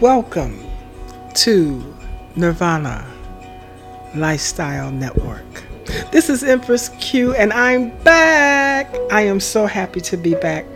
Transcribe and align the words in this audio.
Welcome 0.00 0.64
to 1.34 1.96
Nirvana 2.36 3.04
Lifestyle 4.14 4.92
Network. 4.92 5.64
This 6.12 6.30
is 6.30 6.44
Empress 6.44 6.90
Q, 7.00 7.34
and 7.34 7.52
I'm 7.52 7.90
back. 8.04 8.94
I 9.10 9.22
am 9.22 9.40
so 9.40 9.66
happy 9.66 10.00
to 10.02 10.16
be 10.16 10.36
back. 10.36 10.66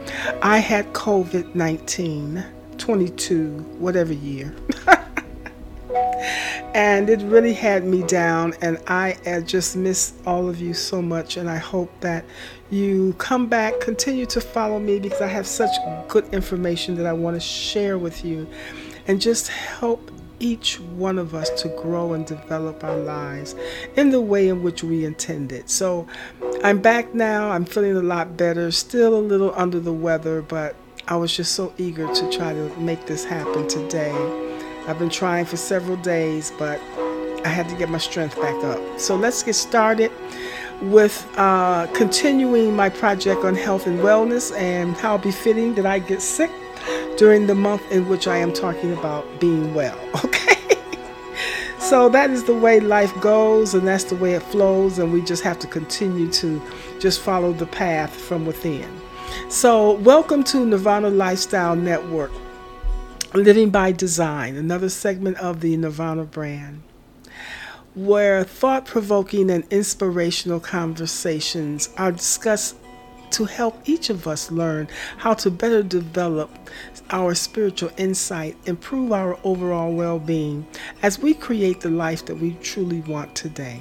I 0.43 0.59
had 0.59 0.93
COVID 0.93 1.55
19, 1.55 2.45
22, 2.79 3.59
whatever 3.79 4.13
year. 4.13 4.53
and 6.75 7.09
it 7.09 7.21
really 7.23 7.53
had 7.53 7.85
me 7.85 8.03
down, 8.03 8.55
and 8.61 8.77
I 8.89 9.17
just 9.47 9.77
miss 9.77 10.15
all 10.27 10.49
of 10.49 10.61
you 10.61 10.75
so 10.75 11.01
much. 11.01 11.37
And 11.37 11.49
I 11.49 11.59
hope 11.59 11.93
that 12.01 12.25
you 12.71 13.15
come 13.19 13.47
back, 13.47 13.79
continue 13.79 14.27
to 14.27 14.41
follow 14.41 14.81
me 14.81 14.99
because 14.99 15.21
I 15.21 15.29
have 15.29 15.47
such 15.47 15.71
good 16.09 16.27
information 16.35 16.97
that 16.97 17.07
I 17.07 17.13
want 17.13 17.37
to 17.37 17.41
share 17.41 17.99
with 17.99 18.25
you 18.25 18.49
and 19.07 19.21
just 19.21 19.49
help 19.49 20.11
each 20.43 20.81
one 20.81 21.19
of 21.19 21.35
us 21.35 21.51
to 21.63 21.69
grow 21.69 22.13
and 22.13 22.27
develop 22.27 22.83
our 22.83 22.97
lives 22.97 23.55
in 23.97 24.11
the 24.11 24.21
way 24.21 24.49
in 24.49 24.63
which 24.63 24.83
we 24.83 25.05
intended. 25.05 25.71
So 25.71 26.07
I'm 26.65 26.81
back 26.81 27.15
now. 27.15 27.51
I'm 27.51 27.65
feeling 27.65 27.97
a 27.97 28.03
lot 28.03 28.37
better, 28.37 28.71
still 28.73 29.15
a 29.15 29.21
little 29.21 29.53
under 29.55 29.79
the 29.79 29.93
weather, 29.93 30.43
but 30.43 30.75
I 31.09 31.17
was 31.17 31.35
just 31.37 31.53
so 31.53 31.73
eager 31.79 32.13
to 32.13 32.31
try 32.31 32.53
to 32.53 32.69
make 32.79 33.07
this 33.07 33.25
happen 33.25 33.69
today. 33.69 34.13
I've 34.89 34.99
been 34.99 35.11
trying 35.11 35.45
for 35.47 35.57
several 35.57 35.97
days, 35.99 36.53
but 36.59 36.81
I 37.45 37.49
had 37.49 37.69
to 37.69 37.77
get 37.77 37.89
my 37.89 37.99
strength 37.99 38.37
back 38.41 38.65
up. 38.65 38.99
So 38.99 39.15
let's 39.15 39.43
get 39.43 39.55
started 39.55 40.11
with 40.81 41.27
uh, 41.37 41.87
continuing 41.95 42.75
my 42.75 42.89
project 42.89 43.45
on 43.45 43.55
health 43.55 43.87
and 43.87 44.01
wellness 44.01 44.57
and 44.57 44.97
how 44.97 45.17
befitting 45.17 45.75
that 45.77 45.87
I 45.87 46.01
get 46.01 46.21
sick 46.21 46.51
during 47.17 47.47
the 47.47 47.55
month 47.55 47.83
in 47.91 48.09
which 48.09 48.27
I 48.27 48.37
am 48.39 48.53
talking 48.53 48.93
about 48.93 49.41
being 49.41 49.75
well. 49.75 49.99
Okay? 50.25 50.57
so 51.79 52.09
that 52.09 52.31
is 52.31 52.45
the 52.45 52.55
way 52.55 52.81
life 52.81 53.13
goes 53.21 53.75
and 53.75 53.87
that's 53.87 54.05
the 54.05 54.17
way 54.17 54.33
it 54.35 54.43
flows, 54.43 54.99
and 54.99 55.13
we 55.13 55.23
just 55.23 55.43
have 55.43 55.59
to 55.61 55.67
continue 55.67 56.31
to 56.33 56.63
just 56.99 57.21
follow 57.21 57.53
the 57.53 57.67
path 57.67 58.15
from 58.15 58.47
within. 58.47 58.89
So, 59.49 59.93
welcome 59.93 60.45
to 60.45 60.65
Nirvana 60.65 61.11
Lifestyle 61.11 61.77
Network, 61.77 62.33
Living 63.35 63.71
by 63.71 63.93
Design, 63.93 64.57
another 64.57 64.89
segment 64.89 65.37
of 65.39 65.61
the 65.61 65.77
Nirvana 65.77 66.25
brand 66.25 66.83
where 67.95 68.43
thought 68.43 68.87
provoking 68.87 69.51
and 69.51 69.65
inspirational 69.71 70.61
conversations 70.61 71.91
are 71.99 72.13
discussed 72.13 72.77
to 73.33 73.45
help 73.45 73.89
each 73.89 74.11
of 74.11 74.27
us 74.27 74.51
learn 74.51 74.89
how 75.17 75.35
to 75.35 75.51
better 75.51 75.83
develop 75.83 76.51
our 77.11 77.35
spiritual 77.35 77.91
insight, 77.97 78.57
improve 78.67 79.13
our 79.13 79.39
overall 79.45 79.93
well 79.93 80.19
being 80.19 80.67
as 81.03 81.19
we 81.19 81.35
create 81.35 81.81
the 81.81 81.91
life 81.91 82.25
that 82.27 82.37
we 82.37 82.53
truly 82.63 83.01
want 83.01 83.35
today. 83.35 83.81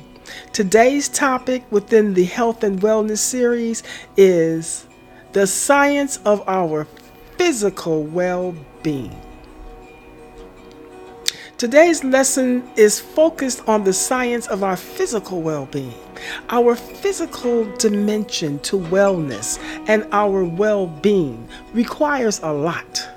Today's 0.54 1.10
topic 1.10 1.64
within 1.72 2.14
the 2.14 2.26
Health 2.26 2.64
and 2.64 2.80
Wellness 2.80 3.20
series 3.20 3.84
is 4.18 4.88
the 5.34 5.48
science 5.48 6.18
of 6.26 6.48
our 6.48 6.86
physical 7.38 8.04
well 8.04 8.56
being. 8.84 9.16
Today's 11.62 12.04
lesson 12.04 12.68
is 12.76 13.00
focused 13.00 13.62
on 13.68 13.84
the 13.84 13.94
science 13.94 14.48
of 14.48 14.64
our 14.64 14.76
physical 14.76 15.44
well 15.44 15.68
being, 15.68 15.94
our 16.50 16.76
physical 16.76 17.72
dimension 17.76 18.58
to 18.62 18.80
wellness 18.80 19.60
and 19.88 20.08
our 20.12 20.44
well 20.44 20.88
being 20.88 21.48
requires 21.72 22.40
a 22.40 22.52
lot. 22.52 23.08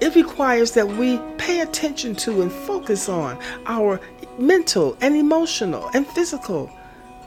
It 0.00 0.16
requires 0.16 0.72
that 0.72 0.88
we 0.88 1.18
pay 1.38 1.60
attention 1.60 2.16
to 2.16 2.42
and 2.42 2.50
focus 2.50 3.08
on 3.08 3.38
our 3.66 4.00
mental 4.36 4.96
and 5.00 5.14
emotional 5.14 5.88
and 5.94 6.08
physical 6.08 6.68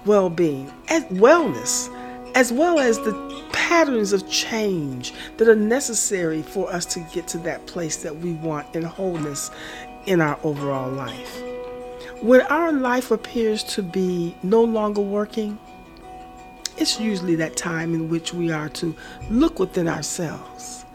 well 0.05 0.29
being 0.29 0.69
and 0.89 1.05
wellness, 1.11 1.87
as 2.35 2.51
well 2.51 2.77
as 2.77 2.97
the 2.97 3.13
patterns 3.53 4.11
of 4.11 4.29
change 4.29 5.13
that 5.37 5.47
are 5.47 5.55
necessary 5.55 6.41
for 6.41 6.69
us 6.73 6.85
to 6.87 6.99
get 7.13 7.25
to 7.29 7.37
that 7.37 7.65
place 7.67 8.03
that 8.03 8.13
we 8.17 8.33
want 8.33 8.75
in 8.75 8.83
wholeness 8.83 9.49
in 10.05 10.21
our 10.21 10.39
overall 10.43 10.91
life. 10.91 11.41
When 12.21 12.41
our 12.41 12.71
life 12.71 13.11
appears 13.11 13.63
to 13.63 13.81
be 13.81 14.35
no 14.43 14.63
longer 14.63 15.01
working, 15.01 15.59
it's 16.77 16.99
usually 16.99 17.35
that 17.35 17.55
time 17.55 17.93
in 17.93 18.09
which 18.09 18.33
we 18.33 18.51
are 18.51 18.69
to 18.69 18.95
look 19.29 19.59
within 19.59 19.87
ourselves. 19.87 20.85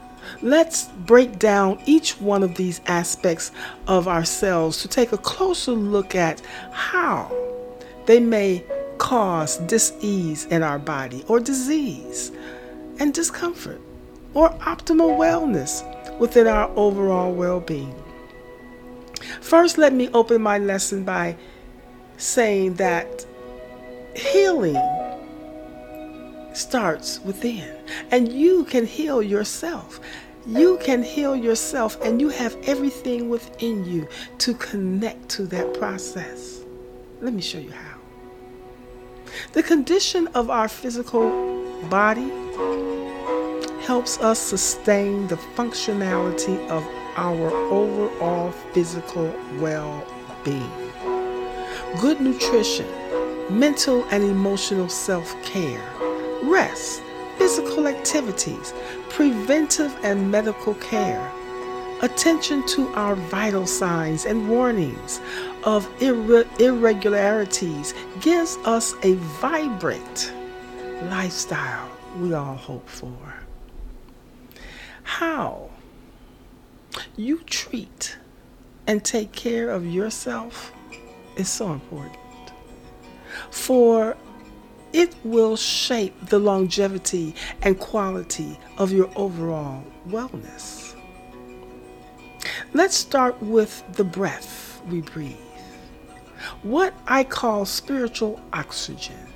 Let's 0.42 0.86
break 0.86 1.38
down 1.38 1.80
each 1.86 2.20
one 2.20 2.42
of 2.42 2.54
these 2.54 2.80
aspects 2.86 3.50
of 3.86 4.08
ourselves 4.08 4.82
to 4.82 4.88
take 4.88 5.12
a 5.12 5.19
closer 5.19 5.72
look 5.72 6.14
at 6.14 6.40
how 6.72 7.30
they 8.06 8.20
may 8.20 8.64
cause 8.98 9.58
dis-ease 9.58 10.46
in 10.46 10.62
our 10.62 10.78
body 10.78 11.25
or 11.28 11.40
disease 11.40 12.32
and 12.98 13.14
discomfort 13.14 13.80
or 14.34 14.50
optimal 14.58 15.16
wellness 15.16 15.82
within 16.19 16.46
our 16.46 16.70
overall 16.76 17.32
well-being. 17.32 17.94
First, 19.40 19.78
let 19.78 19.92
me 19.92 20.08
open 20.14 20.42
my 20.42 20.58
lesson 20.58 21.04
by 21.04 21.36
saying 22.16 22.74
that 22.74 23.26
healing 24.14 24.76
starts 26.52 27.20
within, 27.20 27.76
and 28.10 28.32
you 28.32 28.64
can 28.64 28.86
heal 28.86 29.22
yourself. 29.22 30.00
You 30.46 30.78
can 30.82 31.02
heal 31.02 31.36
yourself, 31.36 32.00
and 32.02 32.20
you 32.20 32.30
have 32.30 32.56
everything 32.64 33.28
within 33.28 33.84
you 33.84 34.08
to 34.38 34.54
connect 34.54 35.28
to 35.30 35.42
that 35.46 35.74
process. 35.74 36.64
Let 37.20 37.34
me 37.34 37.42
show 37.42 37.58
you 37.58 37.70
how. 37.70 37.98
The 39.52 39.62
condition 39.62 40.26
of 40.28 40.50
our 40.50 40.68
physical 40.68 41.30
body 41.90 42.30
helps 43.82 44.18
us 44.20 44.38
sustain 44.38 45.26
the 45.28 45.36
functionality 45.36 46.58
of 46.68 46.82
our 47.18 47.50
overall 47.72 48.52
physical 48.72 49.34
well 49.58 50.06
being. 50.44 50.70
Good 52.00 52.20
nutrition, 52.20 52.86
mental 53.50 54.04
and 54.12 54.22
emotional 54.22 54.88
self 54.88 55.34
care, 55.42 55.82
rest, 56.44 57.02
physical 57.36 57.88
activities, 57.88 58.72
preventive 59.08 59.92
and 60.04 60.30
medical 60.30 60.74
care, 60.74 61.28
attention 62.02 62.64
to 62.68 62.86
our 62.94 63.16
vital 63.16 63.66
signs 63.66 64.24
and 64.24 64.48
warnings 64.48 65.20
of 65.64 65.88
irre- 65.98 66.46
irregularities 66.60 67.94
gives 68.20 68.56
us 68.58 68.94
a 69.02 69.14
vibrant 69.42 70.32
lifestyle 71.10 71.90
we 72.20 72.32
all 72.32 72.54
hope 72.54 72.88
for. 72.88 73.34
How 75.02 75.68
you 77.16 77.42
treat 77.44 78.16
and 78.86 79.04
take 79.04 79.32
care 79.32 79.70
of 79.70 79.86
yourself 79.86 80.72
is 81.36 81.48
so 81.48 81.72
important. 81.72 82.19
For 83.50 84.16
it 84.92 85.14
will 85.22 85.56
shape 85.56 86.14
the 86.26 86.38
longevity 86.38 87.34
and 87.62 87.78
quality 87.78 88.58
of 88.78 88.91
your 88.92 89.10
overall 89.16 89.84
wellness. 90.08 90.94
Let's 92.72 92.97
start 92.97 93.41
with 93.42 93.84
the 93.92 94.04
breath 94.04 94.81
we 94.88 95.03
breathe. 95.03 95.37
What 96.62 96.94
I 97.06 97.25
call 97.25 97.66
spiritual 97.66 98.41
oxygen 98.53 99.27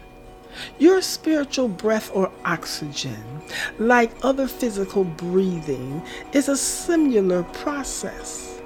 your 0.79 1.03
spiritual 1.03 1.69
breath 1.69 2.11
or 2.15 2.31
oxygen, 2.45 3.43
like 3.79 4.11
other 4.23 4.47
physical 4.47 5.05
breathing, 5.05 6.03
is 6.33 6.49
a 6.49 6.57
similar 6.57 7.43
process. 7.45 8.60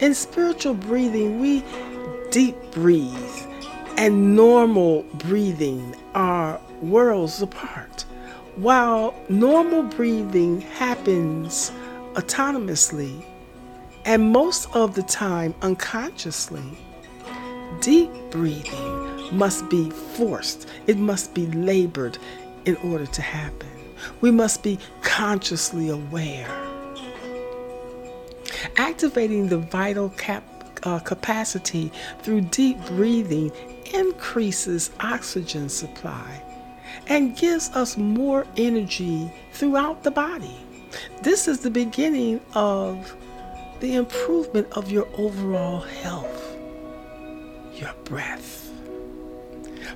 In 0.00 0.14
spiritual 0.14 0.74
breathing, 0.74 1.40
we 1.40 1.62
deep 2.30 2.56
breathe 2.72 3.14
and 3.96 4.34
normal 4.34 5.02
breathing 5.14 5.94
are 6.14 6.60
worlds 6.82 7.42
apart. 7.42 8.02
While 8.56 9.14
normal 9.28 9.82
breathing 9.82 10.60
happens 10.60 11.72
autonomously 12.14 13.24
and 14.04 14.32
most 14.32 14.68
of 14.74 14.94
the 14.94 15.02
time 15.02 15.54
unconsciously, 15.62 16.76
deep 17.80 18.10
breathing 18.30 19.03
must 19.34 19.68
be 19.68 19.90
forced, 19.90 20.68
it 20.86 20.96
must 20.96 21.34
be 21.34 21.46
labored 21.48 22.18
in 22.64 22.76
order 22.76 23.06
to 23.06 23.22
happen. 23.22 23.68
We 24.20 24.30
must 24.30 24.62
be 24.62 24.78
consciously 25.02 25.88
aware. 25.88 26.48
Activating 28.76 29.48
the 29.48 29.58
vital 29.58 30.10
cap, 30.10 30.42
uh, 30.82 30.98
capacity 31.00 31.92
through 32.22 32.42
deep 32.42 32.78
breathing 32.86 33.52
increases 33.92 34.90
oxygen 35.00 35.68
supply 35.68 36.42
and 37.08 37.36
gives 37.36 37.70
us 37.70 37.96
more 37.96 38.46
energy 38.56 39.32
throughout 39.52 40.02
the 40.02 40.10
body. 40.10 40.56
This 41.22 41.48
is 41.48 41.60
the 41.60 41.70
beginning 41.70 42.40
of 42.54 43.16
the 43.80 43.96
improvement 43.96 44.68
of 44.72 44.90
your 44.90 45.08
overall 45.16 45.80
health, 45.80 46.56
your 47.74 47.92
breath. 48.04 48.63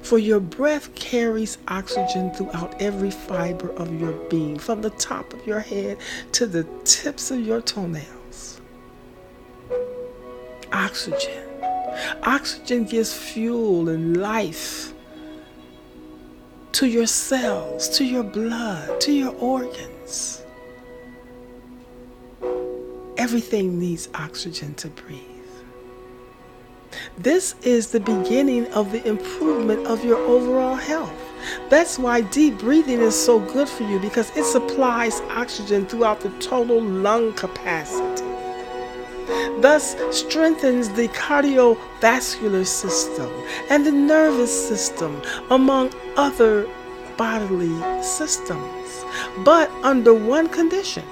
For 0.08 0.16
your 0.16 0.40
breath 0.40 0.94
carries 0.94 1.58
oxygen 1.68 2.30
throughout 2.32 2.80
every 2.80 3.10
fiber 3.10 3.72
of 3.72 4.00
your 4.00 4.12
being, 4.30 4.58
from 4.58 4.80
the 4.80 4.88
top 4.88 5.34
of 5.34 5.46
your 5.46 5.60
head 5.60 5.98
to 6.32 6.46
the 6.46 6.64
tips 6.84 7.30
of 7.30 7.40
your 7.40 7.60
toenails. 7.60 8.58
Oxygen. 10.72 11.44
Oxygen 12.22 12.84
gives 12.84 13.12
fuel 13.12 13.90
and 13.90 14.16
life 14.16 14.94
to 16.72 16.86
your 16.86 17.06
cells, 17.06 17.90
to 17.98 18.04
your 18.06 18.24
blood, 18.24 19.02
to 19.02 19.12
your 19.12 19.34
organs. 19.34 20.42
Everything 23.18 23.78
needs 23.78 24.08
oxygen 24.14 24.72
to 24.76 24.88
breathe. 24.88 25.37
This 27.20 27.56
is 27.62 27.88
the 27.88 27.98
beginning 27.98 28.68
of 28.68 28.92
the 28.92 29.04
improvement 29.04 29.88
of 29.88 30.04
your 30.04 30.18
overall 30.18 30.76
health. 30.76 31.12
That's 31.68 31.98
why 31.98 32.20
deep 32.20 32.58
breathing 32.58 33.00
is 33.00 33.20
so 33.20 33.40
good 33.40 33.68
for 33.68 33.82
you 33.82 33.98
because 33.98 34.30
it 34.36 34.44
supplies 34.44 35.20
oxygen 35.22 35.84
throughout 35.84 36.20
the 36.20 36.30
total 36.38 36.80
lung 36.80 37.32
capacity. 37.32 38.24
Thus, 39.60 39.96
strengthens 40.16 40.90
the 40.90 41.08
cardiovascular 41.08 42.64
system 42.64 43.28
and 43.68 43.84
the 43.84 43.90
nervous 43.90 44.68
system, 44.68 45.20
among 45.50 45.92
other 46.16 46.68
bodily 47.16 47.74
systems. 48.00 49.04
But 49.44 49.68
under 49.82 50.14
one 50.14 50.48
condition 50.48 51.04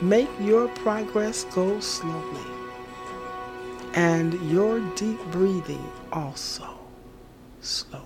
make 0.00 0.28
your 0.40 0.66
progress 0.66 1.44
go 1.44 1.78
slowly 1.78 2.51
and 3.94 4.34
your 4.50 4.80
deep 4.96 5.20
breathing 5.30 5.86
also 6.12 6.78
slowly. 7.60 8.02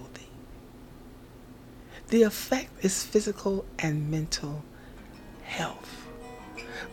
The 2.09 2.23
effect 2.23 2.85
is 2.85 3.03
physical 3.03 3.65
and 3.79 4.11
mental 4.11 4.65
health, 5.43 6.07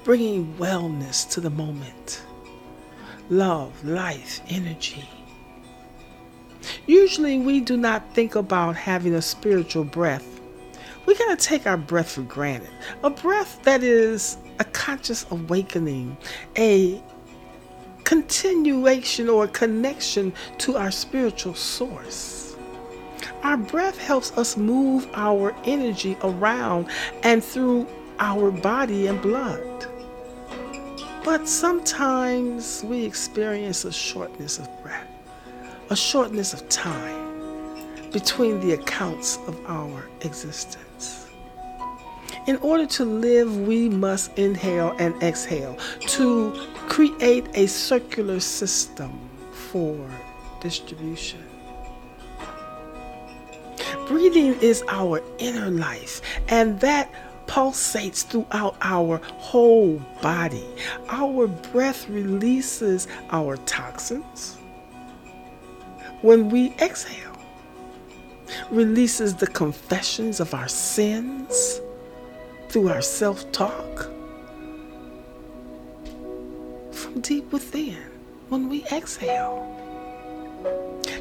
bringing 0.04 0.56
wellness 0.56 1.30
to 1.31 1.42
the 1.42 1.50
moment, 1.50 2.24
love, 3.30 3.84
life, 3.86 4.42
energy. 4.50 5.07
Usually, 6.88 7.40
we 7.40 7.60
do 7.60 7.78
not 7.78 8.13
think 8.13 8.36
about 8.36 8.75
having 8.75 9.13
a 9.13 9.22
spiritual 9.22 9.84
breath. 9.84 10.25
We 11.06 11.16
kind 11.16 11.31
of 11.31 11.38
take 11.38 11.68
our 11.68 11.78
breath 11.78 12.12
for 12.12 12.22
granted. 12.22 12.69
A 13.04 13.10
breath 13.10 13.62
that 13.63 13.84
is 13.84 14.38
a 14.60 14.63
conscious 14.66 15.25
awakening, 15.30 16.18
a 16.57 17.01
continuation 18.13 19.27
or 19.27 19.48
connection 19.48 20.31
to 20.60 20.77
our 20.77 20.92
spiritual 20.92 21.56
source. 21.56 22.56
Our 23.42 23.57
breath 23.57 23.98
helps 23.98 24.38
us 24.38 24.56
move 24.56 25.10
our 25.15 25.56
energy 25.63 26.15
around 26.21 26.92
and 27.24 27.44
through 27.44 27.88
our 28.19 28.51
body 28.51 29.07
and 29.07 29.19
blood. 29.19 29.88
But 31.24 31.48
sometimes 31.48 32.83
we 32.83 33.04
experience 33.04 33.83
a 33.83 33.92
shortness 33.92 34.59
of 34.59 34.69
breath, 34.83 35.07
a 35.89 35.95
shortness 35.95 36.54
of 36.54 36.69
time 36.69 38.12
between 38.12 38.59
the 38.59 38.74
accounts 38.74 39.39
of 39.48 39.59
our 39.66 40.06
existence. 40.21 41.25
In 42.45 42.57
order 42.57 42.86
to 42.86 43.06
live, 43.06 43.62
we 43.62 43.89
must 43.89 44.38
inhale 44.38 44.95
and 45.00 45.16
exhale 45.24 45.77
to 46.01 46.72
create 46.88 47.45
a 47.53 47.68
circular 47.68 48.39
system 48.39 49.12
for 49.51 49.97
distribution. 50.62 51.44
Breathing 54.07 54.56
is 54.62 54.83
our 54.89 55.21
inner 55.38 55.69
life, 55.69 56.21
and 56.50 56.80
that 56.81 57.12
pulsates 57.47 58.24
throughout 58.25 58.75
our 58.81 59.18
whole 59.38 59.97
body. 60.21 60.65
Our 61.09 61.47
breath 61.47 62.09
releases 62.09 63.07
our 63.30 63.57
toxins. 63.57 64.57
When 66.21 66.50
we 66.50 66.74
exhale, 66.80 67.38
releases 68.71 69.35
the 69.35 69.47
confessions 69.47 70.39
of 70.39 70.53
our 70.53 70.68
sins 70.68 71.81
through 72.69 72.89
our 72.89 73.01
self 73.01 73.51
talk 73.51 74.09
deep 77.22 77.51
within 77.51 78.01
when 78.50 78.69
we 78.69 78.84
exhale. 78.92 79.69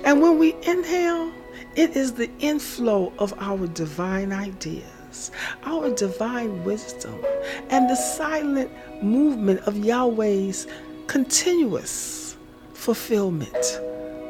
And 0.04 0.20
when 0.20 0.38
we 0.38 0.54
inhale, 0.62 1.32
it 1.76 1.96
is 1.96 2.12
the 2.12 2.30
inflow 2.40 3.12
of 3.18 3.32
our 3.38 3.66
divine 3.68 4.32
ideas, 4.32 5.30
our 5.64 5.90
divine 5.90 6.64
wisdom, 6.64 7.24
and 7.70 7.88
the 7.88 7.96
silent 7.96 8.70
movement 9.02 9.60
of 9.60 9.74
Yahweh's 9.76 10.66
continuous 11.06 12.36
fulfillment 12.74 13.80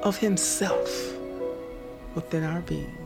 of 0.03 0.17
Himself 0.19 1.17
within 2.15 2.45
our 2.45 2.61
being. 2.61 2.99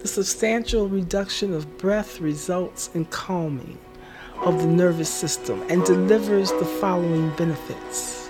The 0.00 0.08
substantial 0.08 0.88
reduction 0.88 1.54
of 1.54 1.78
breath 1.78 2.20
results 2.20 2.90
in 2.94 3.04
calming 3.06 3.78
of 4.44 4.58
the 4.60 4.66
nervous 4.66 5.12
system 5.12 5.62
and 5.68 5.84
delivers 5.84 6.50
the 6.50 6.64
following 6.64 7.30
benefits 7.36 8.24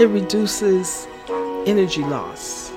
it 0.00 0.08
reduces 0.08 1.06
energy 1.66 2.02
loss, 2.02 2.72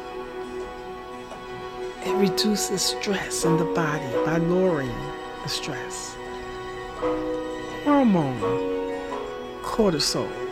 it 2.03 2.13
reduces 2.17 2.81
stress 2.81 3.45
in 3.45 3.57
the 3.57 3.65
body 3.73 4.05
by 4.25 4.37
lowering 4.37 4.93
the 5.41 5.49
stress. 5.49 6.15
Hormone 7.83 8.39
cortisol 9.63 10.44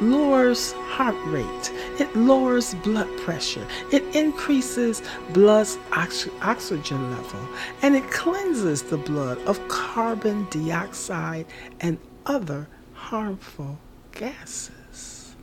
lowers 0.00 0.72
heart 0.72 1.16
rate, 1.26 1.72
it 1.98 2.14
lowers 2.16 2.74
blood 2.74 3.08
pressure, 3.18 3.66
it 3.92 4.02
increases 4.14 5.02
blood's 5.32 5.78
ox- 5.92 6.28
oxygen 6.42 7.10
level, 7.10 7.40
and 7.82 7.94
it 7.94 8.10
cleanses 8.10 8.82
the 8.82 8.96
blood 8.96 9.38
of 9.46 9.66
carbon 9.68 10.46
dioxide 10.50 11.46
and 11.80 11.98
other 12.26 12.68
harmful 12.94 13.78
gases. 14.12 15.34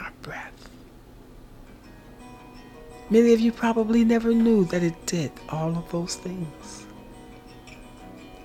Our 0.00 0.12
breath. 0.22 0.68
Many 3.10 3.32
of 3.32 3.40
you 3.40 3.52
probably 3.52 4.04
never 4.04 4.34
knew 4.34 4.64
that 4.66 4.82
it 4.82 5.06
did 5.06 5.32
all 5.48 5.76
of 5.76 5.90
those 5.90 6.16
things. 6.16 6.84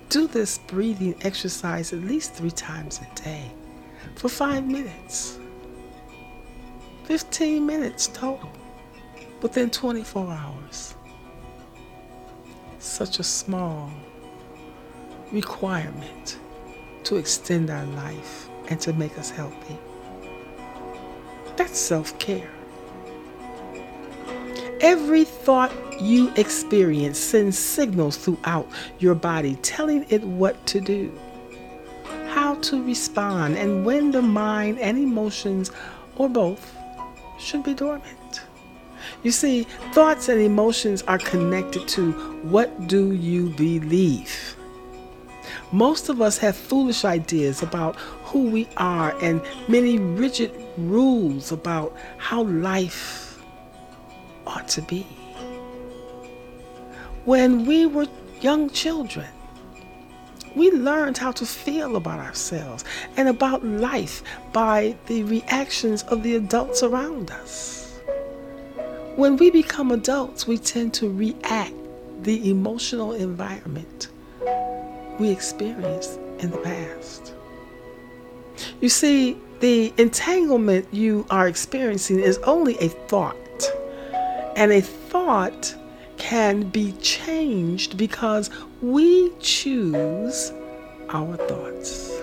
Do 0.08 0.26
this 0.26 0.58
breathing 0.58 1.14
exercise 1.22 1.92
at 1.92 2.00
least 2.00 2.34
three 2.34 2.50
times 2.50 3.00
a 3.00 3.20
day 3.20 3.52
for 4.14 4.28
five 4.28 4.66
minutes. 4.66 5.38
15 7.04 7.66
minutes 7.66 8.06
total 8.08 8.50
within 9.42 9.70
24 9.70 10.30
hours. 10.32 10.94
Such 12.78 13.18
a 13.18 13.22
small 13.22 13.90
requirement 15.32 16.38
to 17.04 17.16
extend 17.16 17.70
our 17.70 17.84
life 17.86 18.48
and 18.68 18.80
to 18.80 18.92
make 18.94 19.18
us 19.18 19.30
healthy. 19.30 19.78
That's 21.56 21.78
self 21.78 22.18
care. 22.18 22.50
Every 24.80 25.24
thought 25.24 25.72
you 26.00 26.32
experience 26.36 27.18
sends 27.18 27.58
signals 27.58 28.16
throughout 28.16 28.68
your 28.98 29.14
body 29.14 29.56
telling 29.56 30.04
it 30.08 30.22
what 30.22 30.66
to 30.66 30.80
do 30.80 31.12
to 32.64 32.84
respond 32.84 33.56
and 33.56 33.84
when 33.84 34.10
the 34.10 34.22
mind 34.22 34.78
and 34.78 34.98
emotions, 34.98 35.70
or 36.16 36.28
both, 36.28 36.76
should 37.38 37.62
be 37.62 37.74
dormant. 37.74 38.42
You 39.22 39.30
see, 39.30 39.64
thoughts 39.92 40.28
and 40.28 40.40
emotions 40.40 41.02
are 41.02 41.18
connected 41.18 41.88
to 41.88 42.12
what 42.42 42.86
do 42.86 43.12
you 43.12 43.50
believe. 43.50 44.56
Most 45.72 46.08
of 46.08 46.20
us 46.20 46.38
have 46.38 46.56
foolish 46.56 47.04
ideas 47.04 47.62
about 47.62 47.96
who 48.24 48.50
we 48.50 48.68
are 48.76 49.14
and 49.22 49.42
many 49.68 49.98
rigid 49.98 50.52
rules 50.76 51.52
about 51.52 51.96
how 52.18 52.42
life 52.44 53.42
ought 54.46 54.68
to 54.68 54.82
be. 54.82 55.06
When 57.24 57.64
we 57.66 57.86
were 57.86 58.06
young 58.40 58.70
children, 58.70 59.26
we 60.54 60.70
learned 60.70 61.18
how 61.18 61.32
to 61.32 61.46
feel 61.46 61.96
about 61.96 62.20
ourselves 62.20 62.84
and 63.16 63.28
about 63.28 63.64
life 63.64 64.22
by 64.52 64.96
the 65.06 65.22
reactions 65.24 66.02
of 66.04 66.22
the 66.22 66.36
adults 66.36 66.82
around 66.82 67.30
us. 67.30 68.00
When 69.16 69.36
we 69.36 69.50
become 69.50 69.90
adults, 69.90 70.46
we 70.46 70.58
tend 70.58 70.94
to 70.94 71.08
react 71.08 71.74
the 72.22 72.50
emotional 72.50 73.12
environment 73.12 74.08
we 75.18 75.30
experienced 75.30 76.18
in 76.38 76.50
the 76.50 76.58
past. 76.58 77.32
You 78.80 78.88
see, 78.88 79.38
the 79.60 79.92
entanglement 79.98 80.86
you 80.92 81.26
are 81.30 81.48
experiencing 81.48 82.20
is 82.20 82.38
only 82.38 82.76
a 82.78 82.88
thought. 82.88 83.36
And 84.56 84.72
a 84.72 84.80
thought 84.80 85.74
can 86.28 86.62
be 86.70 86.90
changed 87.02 87.98
because 87.98 88.48
we 88.80 89.30
choose 89.40 90.54
our 91.10 91.36
thoughts. 91.36 92.22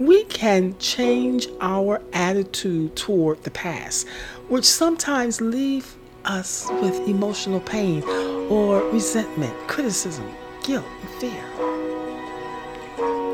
We 0.00 0.24
can 0.24 0.76
change 0.80 1.46
our 1.60 2.02
attitude 2.12 2.96
toward 2.96 3.44
the 3.44 3.52
past, 3.52 4.08
which 4.48 4.64
sometimes 4.64 5.40
leave 5.40 5.94
us 6.24 6.68
with 6.82 7.08
emotional 7.08 7.60
pain 7.60 8.02
or 8.50 8.82
resentment, 8.90 9.54
criticism, 9.68 10.28
guilt, 10.64 10.84
and 11.02 11.10
fear. 11.20 11.44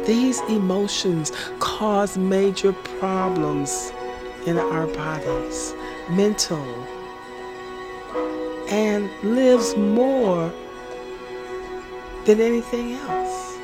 These 0.04 0.40
emotions 0.40 1.32
cause 1.58 2.18
major 2.18 2.74
problems 3.00 3.94
in 4.44 4.58
our 4.58 4.86
bodies, 4.88 5.72
mental, 6.10 6.62
and 8.70 9.10
lives 9.22 9.76
more 9.76 10.52
than 12.24 12.40
anything 12.40 12.92
else. 12.92 13.58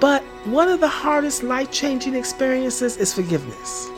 But 0.00 0.22
one 0.44 0.68
of 0.68 0.80
the 0.80 0.88
hardest 0.88 1.42
life 1.42 1.70
changing 1.72 2.14
experiences 2.14 2.96
is 2.96 3.12
forgiveness. 3.12 3.88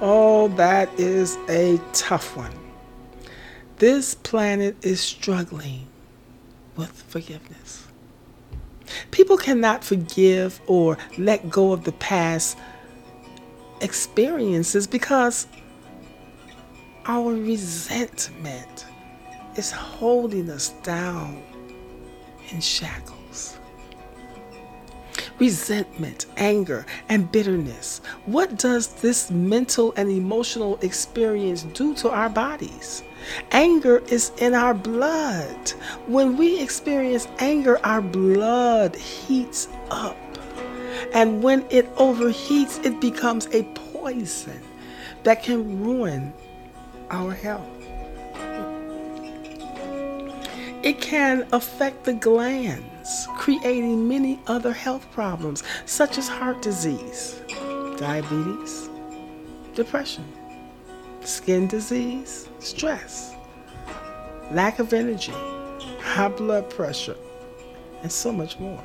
Oh, 0.00 0.48
that 0.56 0.88
is 0.98 1.36
a 1.48 1.80
tough 1.92 2.36
one. 2.36 2.52
This 3.78 4.14
planet 4.14 4.76
is 4.82 5.00
struggling 5.00 5.86
with 6.76 6.92
forgiveness. 7.08 7.86
People 9.10 9.36
cannot 9.36 9.82
forgive 9.82 10.60
or 10.66 10.98
let 11.18 11.50
go 11.50 11.72
of 11.72 11.84
the 11.84 11.92
past 11.92 12.56
experiences 13.80 14.86
because 14.86 15.46
our 17.08 17.32
resentment 17.32 18.86
is 19.54 19.70
holding 19.70 20.50
us 20.50 20.70
down 20.82 21.40
in 22.50 22.60
shackles. 22.60 23.58
Resentment, 25.38 26.26
anger, 26.36 26.84
and 27.08 27.30
bitterness. 27.30 28.00
What 28.24 28.58
does 28.58 28.88
this 28.94 29.30
mental 29.30 29.92
and 29.96 30.10
emotional 30.10 30.78
experience 30.82 31.62
do 31.62 31.94
to 31.96 32.10
our 32.10 32.28
bodies? 32.28 33.02
Anger 33.52 33.98
is 34.08 34.32
in 34.38 34.54
our 34.54 34.74
blood. 34.74 35.70
When 36.06 36.36
we 36.36 36.60
experience 36.60 37.28
anger, 37.38 37.78
our 37.84 38.00
blood 38.00 38.96
heats 38.96 39.68
up. 39.90 40.16
And 41.12 41.42
when 41.42 41.66
it 41.70 41.94
overheats, 41.96 42.84
it 42.84 43.00
becomes 43.00 43.46
a 43.52 43.62
poison 43.74 44.60
that 45.22 45.42
can 45.42 45.84
ruin 45.84 46.32
our 47.10 47.32
health. 47.32 47.66
It 50.82 51.00
can 51.00 51.46
affect 51.52 52.04
the 52.04 52.12
glands, 52.12 53.26
creating 53.36 54.06
many 54.06 54.40
other 54.46 54.72
health 54.72 55.10
problems 55.10 55.62
such 55.84 56.16
as 56.18 56.28
heart 56.28 56.62
disease, 56.62 57.40
diabetes, 57.96 58.88
depression, 59.74 60.24
skin 61.22 61.66
disease, 61.66 62.48
stress, 62.60 63.34
lack 64.52 64.78
of 64.78 64.92
energy, 64.92 65.34
high 66.00 66.28
blood 66.28 66.70
pressure, 66.70 67.16
and 68.02 68.12
so 68.12 68.30
much 68.30 68.58
more. 68.60 68.82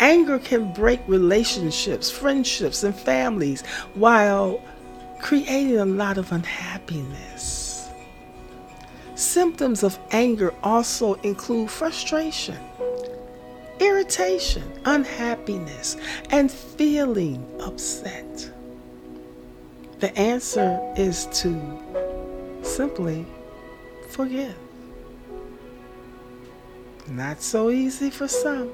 Anger 0.00 0.38
can 0.38 0.72
break 0.72 1.00
relationships, 1.06 2.10
friendships, 2.10 2.82
and 2.82 2.94
families 2.94 3.62
while 3.94 4.60
creating 5.20 5.78
a 5.78 5.84
lot 5.84 6.18
of 6.18 6.32
unhappiness. 6.32 7.88
Symptoms 9.14 9.82
of 9.82 9.98
anger 10.12 10.54
also 10.62 11.14
include 11.14 11.70
frustration, 11.70 12.56
irritation, 13.80 14.62
unhappiness, 14.84 15.96
and 16.30 16.50
feeling 16.50 17.44
upset. 17.60 18.50
The 19.98 20.16
answer 20.16 20.78
is 20.96 21.26
to 21.42 21.60
simply 22.62 23.26
forgive. 24.10 24.54
Not 27.08 27.42
so 27.42 27.70
easy 27.70 28.10
for 28.10 28.28
some. 28.28 28.70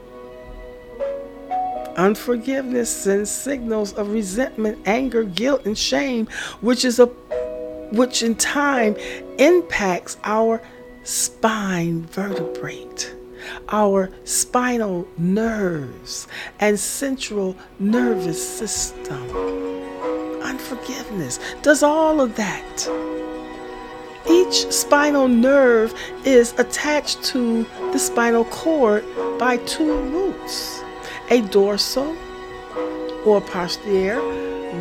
Unforgiveness 1.96 2.90
sends 2.90 3.30
signals 3.30 3.92
of 3.92 4.10
resentment, 4.10 4.78
anger, 4.84 5.22
guilt, 5.22 5.64
and 5.64 5.78
shame, 5.78 6.26
which 6.60 6.84
is 6.84 6.98
a 6.98 7.06
which 7.92 8.22
in 8.22 8.34
time 8.34 8.96
impacts 9.38 10.16
our 10.24 10.60
spine 11.04 12.04
vertebrate, 12.06 13.14
our 13.68 14.10
spinal 14.24 15.06
nerves, 15.16 16.26
and 16.58 16.78
central 16.78 17.56
nervous 17.78 18.58
system. 18.58 19.30
Unforgiveness 20.42 21.38
does 21.62 21.84
all 21.84 22.20
of 22.20 22.34
that. 22.34 22.90
Each 24.28 24.72
spinal 24.72 25.28
nerve 25.28 25.94
is 26.24 26.54
attached 26.58 27.22
to 27.24 27.64
the 27.92 27.98
spinal 27.98 28.46
cord 28.46 29.04
by 29.38 29.58
two 29.58 29.94
roots 29.94 30.83
a 31.30 31.40
dorsal 31.42 32.16
or 33.24 33.40
posterior 33.40 34.20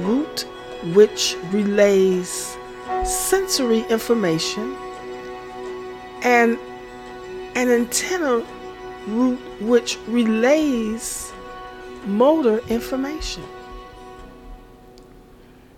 root 0.02 0.48
which 0.94 1.36
relays 1.52 2.58
sensory 3.06 3.82
information 3.90 4.76
and 6.24 6.58
an 7.56 7.70
anterior 7.70 8.46
root 9.08 9.40
which 9.62 9.98
relays 10.08 11.32
motor 12.06 12.60
information. 12.70 13.44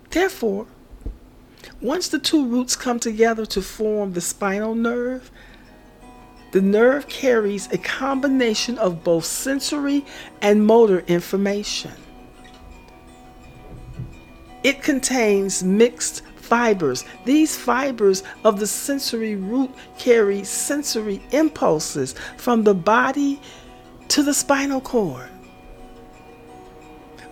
Therefore, 0.09 0.65
once 1.81 2.07
the 2.07 2.19
two 2.19 2.47
roots 2.47 2.75
come 2.75 2.99
together 2.99 3.45
to 3.47 3.61
form 3.61 4.13
the 4.13 4.21
spinal 4.21 4.75
nerve, 4.75 5.29
the 6.55 6.61
nerve 6.61 7.05
carries 7.09 7.69
a 7.73 7.77
combination 7.77 8.77
of 8.77 9.03
both 9.03 9.25
sensory 9.25 10.05
and 10.41 10.65
motor 10.65 10.99
information. 10.99 11.91
It 14.63 14.81
contains 14.81 15.65
mixed 15.65 16.21
fibers. 16.37 17.03
These 17.25 17.57
fibers 17.57 18.23
of 18.45 18.61
the 18.61 18.67
sensory 18.67 19.35
root 19.35 19.69
carry 19.97 20.45
sensory 20.45 21.21
impulses 21.31 22.15
from 22.37 22.63
the 22.63 22.73
body 22.73 23.41
to 24.07 24.23
the 24.23 24.33
spinal 24.33 24.79
cord, 24.79 25.27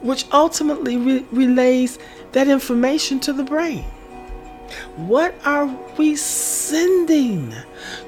which 0.01 0.25
ultimately 0.33 0.97
re- 0.97 1.25
relays 1.31 1.97
that 2.33 2.49
information 2.49 3.21
to 3.21 3.31
the 3.31 3.45
brain. 3.45 3.85
What 4.95 5.35
are 5.45 5.65
we 5.97 6.15
sending 6.15 7.53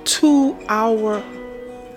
to 0.04 0.58
our 0.68 1.24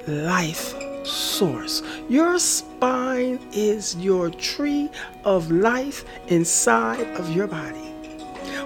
life 0.06 0.74
source? 1.06 1.82
Your 2.08 2.38
spine 2.38 3.38
is 3.52 3.96
your 3.96 4.30
tree 4.30 4.90
of 5.24 5.50
life 5.50 6.04
inside 6.28 7.06
of 7.16 7.34
your 7.34 7.46
body. 7.46 7.92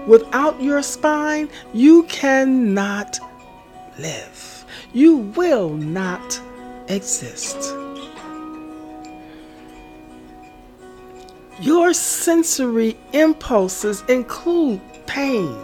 Without 0.07 0.61
your 0.61 0.83
spine, 0.83 1.49
you 1.73 2.05
cannot 2.05 3.19
live. 3.99 4.65
You 4.93 5.17
will 5.17 5.71
not 5.71 6.41
exist. 6.89 7.75
Your 11.61 11.93
sensory 11.93 12.97
impulses 13.13 14.03
include 14.09 14.81
pain, 15.07 15.57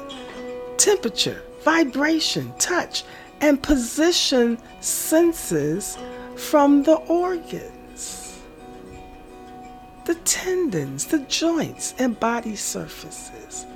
temperature, 0.88 1.42
vibration, 1.64 2.50
touch, 2.59 3.04
and 3.42 3.62
position 3.62 4.57
senses 4.80 5.99
from 6.35 6.83
the 6.83 6.95
organs, 6.95 8.40
the 10.07 10.14
tendons, 10.25 11.04
the 11.04 11.18
joints, 11.28 11.95
and 11.99 12.18
body 12.18 12.57
surfaces. 12.57 13.66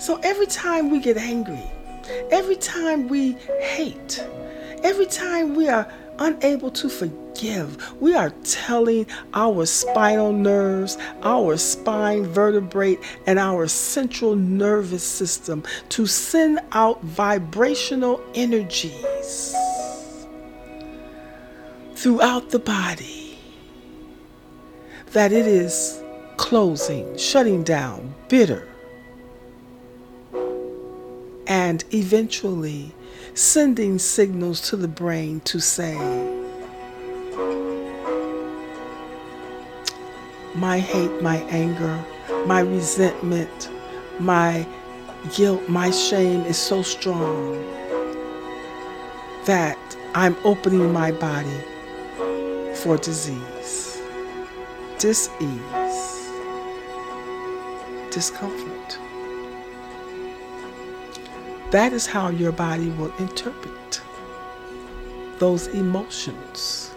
So 0.00 0.18
every 0.24 0.46
time 0.46 0.90
we 0.90 0.98
get 0.98 1.16
angry, 1.16 1.62
every 2.32 2.56
time 2.56 3.06
we 3.06 3.34
hate, 3.60 4.26
every 4.82 5.06
time 5.06 5.54
we 5.54 5.68
are 5.68 5.86
unable 6.20 6.70
to 6.70 6.88
forgive. 6.88 8.00
We 8.00 8.14
are 8.14 8.30
telling 8.44 9.06
our 9.34 9.66
spinal 9.66 10.32
nerves, 10.32 10.98
our 11.22 11.56
spine 11.56 12.26
vertebrae, 12.26 12.98
and 13.26 13.38
our 13.38 13.66
central 13.66 14.36
nervous 14.36 15.02
system 15.02 15.64
to 15.88 16.06
send 16.06 16.60
out 16.72 17.02
vibrational 17.02 18.20
energies 18.34 19.54
throughout 21.94 22.50
the 22.50 22.58
body 22.58 23.38
that 25.12 25.32
it 25.32 25.46
is 25.46 26.02
closing, 26.36 27.16
shutting 27.16 27.62
down, 27.62 28.14
bitter, 28.28 28.68
and 31.46 31.84
eventually 31.92 32.94
sending 33.34 33.98
signals 33.98 34.60
to 34.70 34.76
the 34.76 34.88
brain 34.88 35.40
to 35.40 35.60
say, 35.60 35.94
my 40.54 40.78
hate, 40.78 41.22
my 41.22 41.36
anger, 41.48 42.04
my 42.46 42.60
resentment, 42.60 43.70
my 44.18 44.66
guilt, 45.34 45.68
my 45.68 45.90
shame 45.90 46.40
is 46.42 46.58
so 46.58 46.82
strong 46.82 47.54
that 49.46 49.78
I'm 50.14 50.36
opening 50.44 50.92
my 50.92 51.12
body 51.12 51.60
for 52.74 52.96
disease, 52.96 54.00
disease, 54.98 56.30
discomfort. 58.10 58.79
That 61.70 61.92
is 61.92 62.06
how 62.06 62.30
your 62.30 62.50
body 62.50 62.88
will 62.90 63.12
interpret 63.18 64.02
those 65.38 65.68
emotions. 65.68 66.90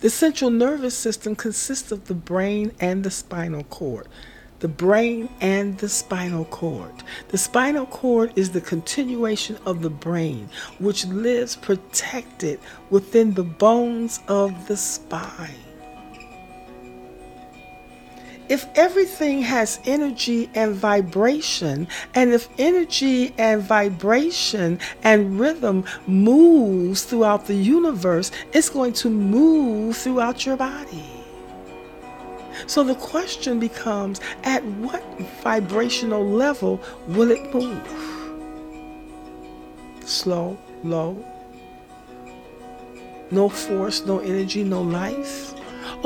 The 0.00 0.10
central 0.10 0.50
nervous 0.50 0.96
system 0.96 1.36
consists 1.36 1.92
of 1.92 2.08
the 2.08 2.14
brain 2.14 2.72
and 2.80 3.04
the 3.04 3.12
spinal 3.12 3.62
cord. 3.64 4.08
The 4.58 4.66
brain 4.66 5.28
and 5.40 5.78
the 5.78 5.88
spinal 5.88 6.46
cord. 6.46 6.92
The 7.28 7.38
spinal 7.38 7.86
cord 7.86 8.32
is 8.34 8.50
the 8.50 8.60
continuation 8.60 9.58
of 9.64 9.82
the 9.82 9.90
brain, 9.90 10.48
which 10.80 11.06
lives 11.06 11.54
protected 11.54 12.58
within 12.90 13.34
the 13.34 13.44
bones 13.44 14.18
of 14.26 14.66
the 14.66 14.76
spine 14.76 15.65
if 18.48 18.66
everything 18.76 19.42
has 19.42 19.80
energy 19.84 20.48
and 20.54 20.74
vibration, 20.74 21.88
and 22.14 22.32
if 22.32 22.48
energy 22.58 23.34
and 23.38 23.62
vibration 23.62 24.78
and 25.02 25.38
rhythm 25.40 25.84
moves 26.06 27.04
throughout 27.04 27.46
the 27.46 27.54
universe, 27.54 28.30
it's 28.52 28.68
going 28.68 28.92
to 28.94 29.10
move 29.10 29.96
throughout 29.96 30.46
your 30.46 30.56
body. 30.56 31.04
So 32.66 32.82
the 32.82 32.94
question 32.94 33.60
becomes 33.60 34.20
at 34.44 34.64
what 34.64 35.02
vibrational 35.42 36.24
level 36.26 36.80
will 37.08 37.30
it 37.30 37.52
move? 37.54 37.82
Slow, 40.04 40.56
low, 40.82 41.22
no 43.30 43.48
force, 43.48 44.06
no 44.06 44.20
energy, 44.20 44.62
no 44.64 44.82
life? 44.82 45.55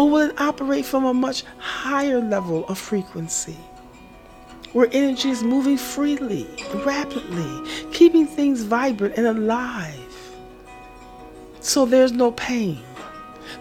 Or 0.00 0.09
will 0.09 0.30
it 0.30 0.40
operate 0.40 0.87
from 0.87 1.04
a 1.04 1.12
much 1.12 1.45
higher 1.59 2.23
level 2.23 2.66
of 2.69 2.78
frequency? 2.78 3.59
Where 4.73 4.88
energy 4.92 5.28
is 5.28 5.42
moving 5.42 5.76
freely, 5.76 6.49
rapidly, 6.87 7.71
keeping 7.92 8.26
things 8.26 8.62
vibrant 8.62 9.19
and 9.19 9.26
alive. 9.26 10.00
So 11.61 11.85
there's 11.85 12.12
no 12.12 12.33
pain, 12.33 12.83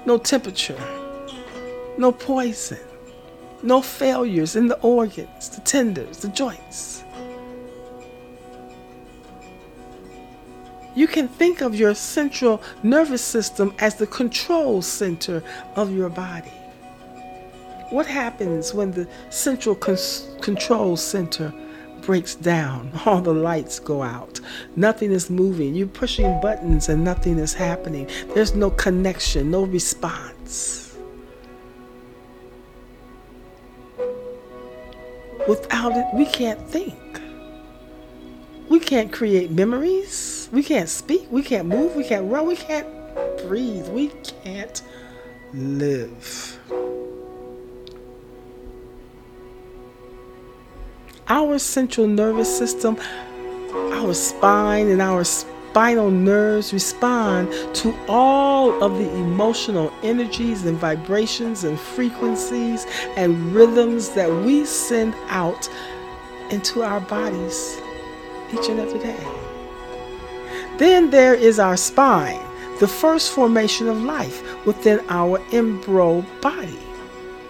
no 0.06 0.18
temperature, 0.18 0.82
no 1.98 2.14
poison, 2.14 2.80
no 3.62 3.82
failures 3.82 4.56
in 4.56 4.70
the 4.70 4.80
organs, 4.80 5.50
the 5.50 5.60
tendons, 5.60 6.20
the 6.20 6.30
joints. 6.30 6.99
You 11.00 11.08
can 11.08 11.30
think 11.30 11.62
of 11.62 11.76
your 11.76 11.96
central 11.96 12.62
nervous 12.84 13.22
system 13.22 13.74
as 13.80 13.96
the 13.96 14.06
control 14.06 14.82
center 14.82 15.42
of 15.78 15.96
your 15.96 16.10
body. 16.10 16.52
What 17.90 18.06
happens 18.06 18.74
when 18.74 18.92
the 18.92 19.08
central 19.30 19.76
control 19.76 20.98
center 20.98 21.54
breaks 22.02 22.36
down? 22.36 22.92
All 23.06 23.22
the 23.22 23.32
lights 23.32 23.80
go 23.80 24.04
out. 24.04 24.42
Nothing 24.76 25.14
is 25.14 25.30
moving. 25.30 25.74
You're 25.74 25.88
pushing 25.88 26.42
buttons 26.42 26.90
and 26.90 27.02
nothing 27.02 27.40
is 27.40 27.54
happening. 27.54 28.10
There's 28.36 28.54
no 28.54 28.70
connection, 28.70 29.52
no 29.52 29.64
response. 29.64 30.98
Without 35.48 35.94
it, 35.96 36.08
we 36.14 36.26
can't 36.26 36.60
think. 36.70 37.09
We 38.70 38.80
can't 38.80 39.12
create 39.12 39.52
memories 39.52 40.40
we 40.52 40.64
can't 40.64 40.90
speak. 40.90 41.28
We 41.30 41.44
can't 41.44 41.68
move. 41.68 41.96
We 41.96 42.04
can't 42.04 42.32
run. 42.32 42.48
We 42.48 42.56
can't 42.56 42.88
breathe. 43.48 43.88
We 43.90 44.12
can't 44.44 44.82
live. 45.54 46.60
Our 51.28 51.60
central 51.60 52.08
nervous 52.08 52.56
system, 52.58 52.98
our 53.72 54.16
spine, 54.16 54.88
and 54.88 55.00
our 55.00 55.24
spinal 55.24 56.10
nerves 56.10 56.74
respond 56.74 57.54
to 57.76 57.96
all 58.08 58.84
of 58.84 58.98
the 58.98 59.08
emotional 59.18 59.94
energies 60.02 60.66
and 60.66 60.76
vibrations 60.80 61.64
and 61.64 61.80
frequencies 61.80 62.88
and 63.16 63.54
rhythms 63.54 64.10
that 64.10 64.32
we 64.44 64.66
send 64.66 65.14
out 65.28 65.70
into 66.50 66.82
our 66.82 67.00
bodies 67.02 67.80
each 68.54 68.70
and 68.70 68.80
every 68.80 69.00
day. 69.00 69.18
Then 70.78 71.10
there 71.10 71.34
is 71.34 71.60
our 71.60 71.78
spine, 71.78 72.42
the 72.80 72.88
first 72.88 73.32
formation 73.32 73.88
of 73.88 74.02
life 74.02 74.66
within 74.66 75.02
our 75.10 75.42
embryo 75.52 76.26
body. 76.42 76.80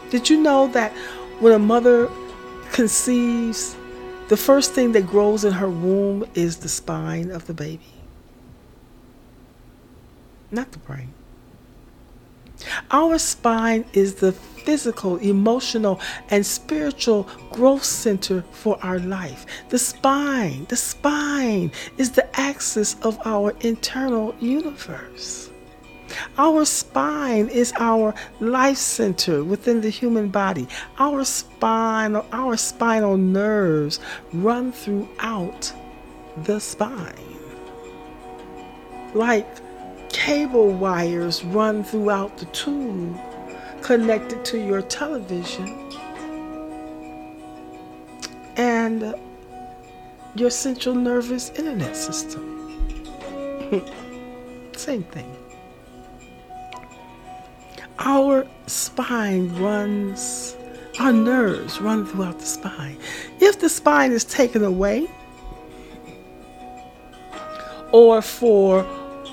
Did 0.10 0.30
you 0.30 0.42
know 0.42 0.68
that 0.70 0.92
when 1.40 1.54
a 1.54 1.60
mother 1.60 2.10
conceives, 2.72 3.76
the 4.28 4.38
first 4.38 4.74
thing 4.74 4.92
that 4.94 5.08
grows 5.08 5.46
in 5.46 5.54
her 5.54 5.70
womb 5.70 6.26
is 6.34 6.58
the 6.58 6.70
spine 6.70 7.32
of 7.32 7.46
the 7.48 7.54
baby? 7.54 7.94
Not 10.52 10.72
the 10.72 10.80
brain. 10.80 11.14
Our 12.92 13.18
spine 13.18 13.86
is 13.94 14.16
the 14.16 14.32
physical, 14.32 15.18
emotional, 15.18 16.00
and 16.30 16.46
spiritual 16.46 17.28
growth 17.52 17.84
center 17.84 18.44
for 18.52 18.78
our 18.84 19.00
life. 19.00 19.46
The 19.70 19.80
spine, 19.80 20.66
the 20.70 20.76
spine 20.76 21.72
is 21.98 22.12
the 22.12 22.28
axis 22.40 22.96
of 23.02 23.18
our 23.26 23.56
internal 23.62 24.36
universe. 24.40 25.50
Our 26.38 26.66
spine 26.66 27.48
is 27.50 27.72
our 27.78 28.14
life 28.40 28.78
center 28.78 29.44
within 29.44 29.82
the 29.82 29.90
human 29.90 30.30
body. 30.30 30.68
Our 30.98 31.24
spine, 31.24 32.16
our 32.16 32.58
spinal 32.58 33.18
nerves 33.18 34.00
run 34.34 34.72
throughout 34.72 35.72
the 36.44 36.60
spine. 36.60 37.38
Like 39.14 39.48
cable 40.10 40.72
wires 40.72 41.44
run 41.46 41.84
throughout 41.84 42.38
the 42.38 42.46
tube 42.46 43.20
connected 43.82 44.44
to 44.46 44.58
your 44.58 44.82
television 44.82 45.68
and 48.58 49.16
your 50.36 50.50
central 50.50 50.96
nervous 50.96 51.50
internet 51.52 51.96
system. 51.96 52.46
Same 54.76 55.04
thing. 55.04 55.36
Our 58.00 58.48
spine 58.68 59.54
runs, 59.62 60.56
our 61.00 61.12
nerves 61.12 61.82
run 61.82 62.06
throughout 62.06 62.40
the 62.40 62.46
spine. 62.46 62.98
If 63.40 63.60
the 63.60 63.70
spine 63.70 64.12
is 64.12 64.24
taken 64.24 64.64
away, 64.64 65.08
or 67.92 68.22
for 68.22 68.84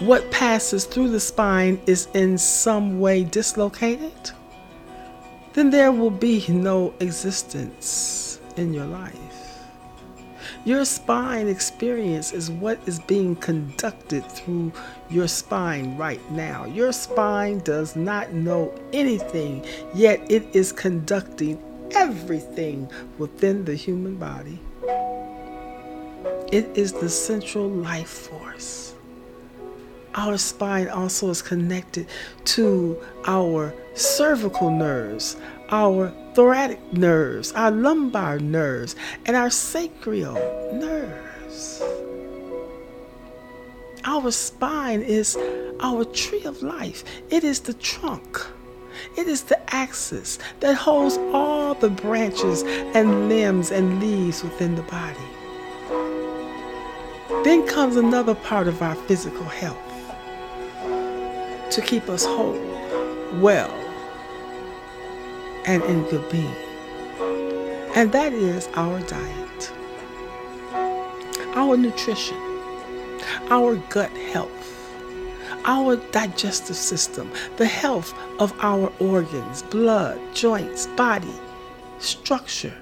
what 0.00 0.30
passes 0.30 0.84
through 0.84 1.08
the 1.08 1.20
spine 1.20 1.80
is 1.86 2.08
in 2.12 2.36
some 2.36 3.00
way 3.00 3.24
dislocated, 3.24 4.30
then 5.54 5.70
there 5.70 5.90
will 5.90 6.10
be 6.10 6.44
no 6.48 6.92
existence 7.00 8.38
in 8.56 8.74
your 8.74 8.84
life. 8.84 9.14
Your 10.66 10.84
spine 10.84 11.48
experience 11.48 12.32
is 12.32 12.50
what 12.50 12.78
is 12.86 12.98
being 13.00 13.36
conducted 13.36 14.24
through 14.30 14.72
your 15.08 15.28
spine 15.28 15.96
right 15.96 16.20
now. 16.30 16.66
Your 16.66 16.92
spine 16.92 17.60
does 17.60 17.96
not 17.96 18.32
know 18.32 18.74
anything, 18.92 19.64
yet 19.94 20.20
it 20.30 20.44
is 20.54 20.72
conducting 20.72 21.58
everything 21.92 22.90
within 23.16 23.64
the 23.64 23.74
human 23.74 24.16
body. 24.16 24.60
It 26.52 26.76
is 26.76 26.92
the 26.92 27.08
central 27.08 27.68
life 27.68 28.08
force 28.08 28.85
our 30.16 30.38
spine 30.38 30.88
also 30.88 31.28
is 31.28 31.42
connected 31.42 32.06
to 32.44 32.98
our 33.26 33.72
cervical 33.94 34.70
nerves, 34.70 35.36
our 35.68 36.10
thoracic 36.34 36.80
nerves, 36.92 37.52
our 37.52 37.70
lumbar 37.70 38.38
nerves, 38.38 38.96
and 39.26 39.36
our 39.36 39.50
sacral 39.50 40.34
nerves. 40.72 41.82
Our 44.04 44.30
spine 44.30 45.02
is 45.02 45.36
our 45.80 46.04
tree 46.04 46.44
of 46.44 46.62
life, 46.62 47.04
it 47.30 47.44
is 47.44 47.60
the 47.60 47.74
trunk. 47.74 48.40
It 49.18 49.28
is 49.28 49.42
the 49.42 49.58
axis 49.74 50.38
that 50.60 50.74
holds 50.74 51.18
all 51.32 51.74
the 51.74 51.90
branches 51.90 52.62
and 52.94 53.28
limbs 53.28 53.70
and 53.70 54.00
leaves 54.00 54.42
within 54.42 54.74
the 54.74 54.82
body. 54.82 55.18
Then 57.44 57.66
comes 57.66 57.96
another 57.96 58.34
part 58.34 58.68
of 58.68 58.80
our 58.80 58.94
physical 58.94 59.44
health 59.44 59.85
to 61.70 61.82
keep 61.82 62.08
us 62.08 62.24
whole, 62.24 62.58
well, 63.40 63.72
and 65.66 65.82
in 65.84 66.02
good 66.04 66.28
being. 66.30 66.54
And 67.94 68.12
that 68.12 68.32
is 68.32 68.68
our 68.74 69.00
diet, 69.00 69.72
our 71.54 71.76
nutrition, 71.76 72.36
our 73.50 73.76
gut 73.90 74.10
health, 74.10 74.52
our 75.64 75.96
digestive 76.12 76.76
system, 76.76 77.32
the 77.56 77.66
health 77.66 78.14
of 78.38 78.52
our 78.60 78.92
organs, 79.00 79.62
blood, 79.64 80.20
joints, 80.34 80.86
body, 80.88 81.34
structure, 81.98 82.76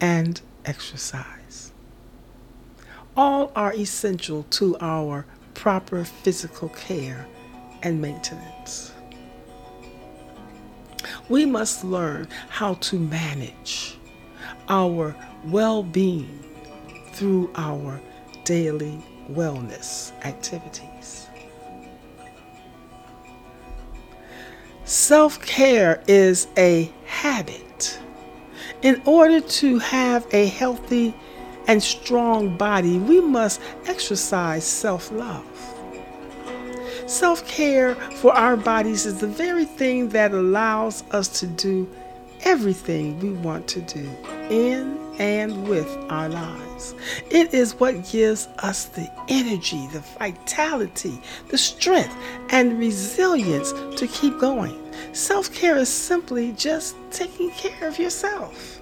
and 0.00 0.40
exercise. 0.64 1.72
All 3.16 3.52
are 3.56 3.72
essential 3.72 4.42
to 4.50 4.76
our 4.80 5.24
proper 5.54 6.04
physical 6.04 6.68
care 6.68 7.26
and 7.86 8.02
maintenance. 8.02 8.92
We 11.28 11.46
must 11.46 11.84
learn 11.84 12.26
how 12.48 12.74
to 12.74 12.98
manage 12.98 13.96
our 14.68 15.14
well 15.44 15.84
being 15.84 16.42
through 17.12 17.52
our 17.54 18.00
daily 18.42 18.98
wellness 19.30 20.10
activities. 20.24 21.28
Self 24.84 25.40
care 25.42 26.02
is 26.08 26.48
a 26.58 26.90
habit. 27.06 28.00
In 28.82 29.00
order 29.04 29.40
to 29.40 29.78
have 29.78 30.26
a 30.32 30.46
healthy 30.46 31.14
and 31.68 31.80
strong 31.80 32.56
body, 32.56 32.98
we 32.98 33.20
must 33.20 33.60
exercise 33.86 34.64
self 34.64 35.12
love. 35.12 35.55
Self 37.06 37.46
care 37.46 37.94
for 37.94 38.32
our 38.32 38.56
bodies 38.56 39.06
is 39.06 39.20
the 39.20 39.28
very 39.28 39.64
thing 39.64 40.08
that 40.08 40.32
allows 40.32 41.04
us 41.12 41.28
to 41.40 41.46
do 41.46 41.88
everything 42.42 43.18
we 43.20 43.30
want 43.30 43.68
to 43.68 43.80
do 43.82 44.10
in 44.50 44.98
and 45.20 45.68
with 45.68 45.88
our 46.08 46.28
lives. 46.28 46.94
It 47.30 47.54
is 47.54 47.78
what 47.78 48.10
gives 48.10 48.48
us 48.58 48.86
the 48.86 49.08
energy, 49.28 49.86
the 49.92 50.00
vitality, 50.18 51.20
the 51.48 51.56
strength, 51.58 52.14
and 52.50 52.76
resilience 52.76 53.72
to 54.00 54.08
keep 54.08 54.38
going. 54.40 54.76
Self 55.12 55.52
care 55.54 55.76
is 55.76 55.88
simply 55.88 56.52
just 56.52 56.96
taking 57.12 57.50
care 57.52 57.86
of 57.86 58.00
yourself. 58.00 58.80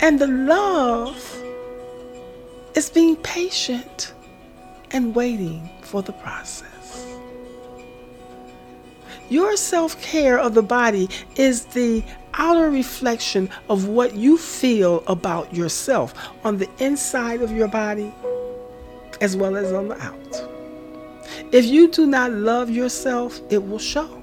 And 0.00 0.18
the 0.18 0.26
love 0.26 1.42
is 2.74 2.90
being 2.90 3.14
patient 3.16 4.12
and 4.90 5.14
waiting 5.14 5.70
for 5.92 6.00
the 6.00 6.12
process. 6.14 7.06
Your 9.28 9.58
self 9.58 10.00
care 10.00 10.38
of 10.38 10.54
the 10.54 10.62
body 10.62 11.10
is 11.36 11.66
the 11.66 12.02
outer 12.32 12.70
reflection 12.70 13.50
of 13.68 13.88
what 13.88 14.14
you 14.14 14.38
feel 14.38 15.04
about 15.06 15.54
yourself 15.54 16.14
on 16.44 16.56
the 16.56 16.68
inside 16.78 17.42
of 17.42 17.52
your 17.52 17.68
body 17.68 18.10
as 19.20 19.36
well 19.36 19.54
as 19.54 19.70
on 19.70 19.88
the 19.88 20.00
out. 20.00 20.48
If 21.52 21.66
you 21.66 21.88
do 21.88 22.06
not 22.06 22.32
love 22.32 22.70
yourself, 22.70 23.38
it 23.50 23.62
will 23.62 23.78
show. 23.78 24.22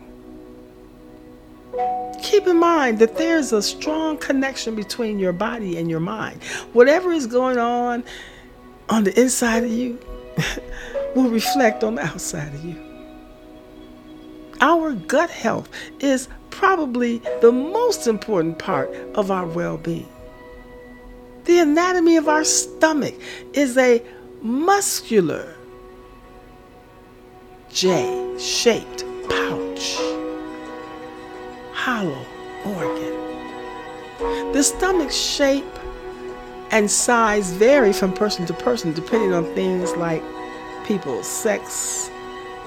Keep 2.23 2.47
in 2.47 2.57
mind 2.57 2.97
that 2.97 3.15
there's 3.15 3.53
a 3.53 3.61
strong 3.61 4.17
connection 4.17 4.73
between 4.73 5.19
your 5.19 5.33
body 5.33 5.77
and 5.77 5.87
your 5.87 5.99
mind. 5.99 6.43
Whatever 6.73 7.11
is 7.11 7.27
going 7.27 7.59
on 7.59 8.03
on 8.89 9.03
the 9.03 9.19
inside 9.21 9.63
of 9.63 9.71
you 9.71 9.99
will 11.23 11.29
reflect 11.29 11.83
on 11.83 11.95
the 11.95 12.05
outside 12.05 12.53
of 12.53 12.63
you. 12.63 12.75
Our 14.61 14.93
gut 14.93 15.29
health 15.29 15.69
is 15.99 16.27
probably 16.49 17.19
the 17.41 17.51
most 17.51 18.07
important 18.07 18.59
part 18.59 18.93
of 19.15 19.31
our 19.31 19.45
well 19.45 19.77
being. 19.77 20.09
The 21.45 21.59
anatomy 21.59 22.17
of 22.17 22.27
our 22.27 22.43
stomach 22.43 23.15
is 23.53 23.77
a 23.77 24.03
muscular 24.41 25.55
J 27.71 28.35
shaped 28.39 29.03
pouch, 29.29 29.97
hollow 31.73 32.25
organ. 32.65 34.53
The 34.53 34.63
stomach 34.63 35.11
shape 35.11 35.65
and 36.71 36.89
size 36.89 37.51
vary 37.51 37.93
from 37.93 38.13
person 38.13 38.45
to 38.47 38.53
person 38.53 38.93
depending 38.93 39.33
on 39.33 39.45
things 39.55 39.95
like 39.95 40.23
people's 40.89 41.27
sex 41.27 42.09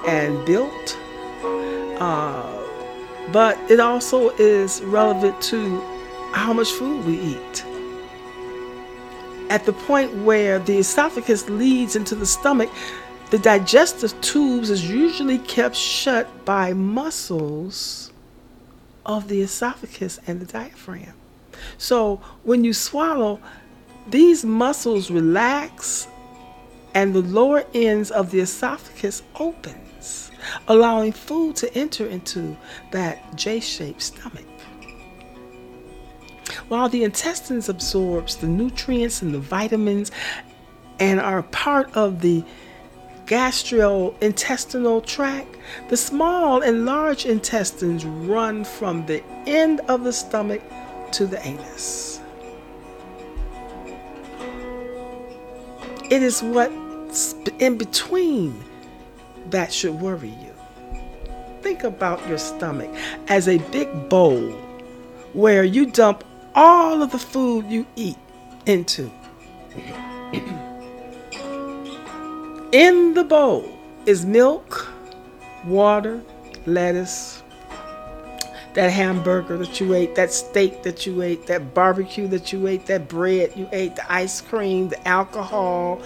and 0.07 0.47
built. 0.47 0.97
Uh, 2.01 2.63
but 3.33 3.59
it 3.69 3.81
also 3.81 4.31
is 4.37 4.81
relevant 4.85 5.41
to 5.43 5.81
how 6.33 6.53
much 6.53 6.71
food 6.71 7.05
we 7.05 7.19
eat. 7.19 7.65
At 9.51 9.67
the 9.67 9.73
point 9.73 10.15
where 10.23 10.61
the 10.61 10.79
esophagus 10.79 11.49
leads 11.51 11.97
into 11.97 12.15
the 12.15 12.25
stomach, 12.25 12.71
the 13.31 13.39
digestive 13.41 14.19
tubes 14.21 14.71
is 14.71 14.89
usually 14.89 15.39
kept 15.39 15.75
shut 15.75 16.45
by 16.45 16.73
muscles 16.73 18.13
of 19.05 19.27
the 19.27 19.43
esophagus 19.43 20.21
and 20.29 20.39
the 20.39 20.47
diaphragm. 20.47 21.15
So 21.77 22.21
when 22.45 22.63
you 22.63 22.73
swallow, 22.73 23.41
these 24.09 24.45
muscles 24.45 25.11
relax 25.11 26.07
and 26.94 27.14
the 27.14 27.22
lower 27.22 27.64
ends 27.74 28.11
of 28.11 28.31
the 28.31 28.40
esophagus 28.40 29.22
opens, 29.37 30.31
allowing 30.68 31.12
food 31.12 31.57
to 31.57 31.74
enter 31.74 32.07
into 32.07 32.57
that 32.90 33.37
J-shaped 33.37 34.02
stomach. 34.02 34.46
While 36.68 36.88
the 36.88 37.05
intestines 37.05 37.68
absorbs 37.68 38.37
the 38.37 38.46
nutrients 38.46 39.22
and 39.22 39.35
the 39.35 39.38
vitamins 39.38 40.11
and 40.98 41.20
are 41.20 41.42
part 41.44 41.94
of 41.94 42.20
the 42.20 42.44
gastrointestinal 43.26 45.05
tract, 45.07 45.57
the 45.88 45.96
small 45.96 46.62
and 46.62 46.85
large 46.85 47.24
intestines 47.24 48.05
run 48.05 48.64
from 48.64 49.07
the 49.07 49.22
end 49.46 49.81
of 49.88 50.05
the 50.05 50.12
stomach 50.12 50.62
to 51.12 51.26
the 51.26 51.44
anus. 51.46 52.20
It 56.11 56.22
is 56.22 56.42
what's 56.42 56.82
in 57.59 57.77
between 57.77 58.62
that 59.51 59.72
should 59.72 60.01
worry 60.01 60.29
you. 60.29 60.55
Think 61.61 61.85
about 61.85 62.27
your 62.29 62.38
stomach 62.38 62.90
as 63.29 63.48
a 63.48 63.59
big 63.70 64.09
bowl 64.09 64.51
where 65.33 65.64
you 65.64 65.87
dump 65.87 66.25
all 66.55 67.03
of 67.03 67.12
the 67.12 67.18
food 67.18 67.66
you 67.66 67.87
eat 67.96 68.16
into. 68.66 69.11
In 72.72 73.14
the 73.14 73.25
bowl 73.25 73.79
is 74.07 74.25
milk, 74.25 74.90
water, 75.64 76.20
lettuce, 76.66 77.41
that 78.75 78.91
hamburger 78.91 79.59
that 79.59 79.81
you 79.81 79.93
ate, 79.95 80.15
that 80.15 80.33
steak 80.33 80.83
that 80.83 81.07
you 81.07 81.21
ate, 81.21 81.47
that 81.47 81.75
barbecue 81.75 82.27
that 82.29 82.53
you 82.53 82.67
ate, 82.67 82.87
that 82.87 83.09
bread 83.09 83.53
you 83.55 83.69
ate, 83.73 83.97
the 83.97 84.13
ice 84.13 84.41
cream, 84.41 84.89
the 84.89 85.09
alcohol, 85.09 86.01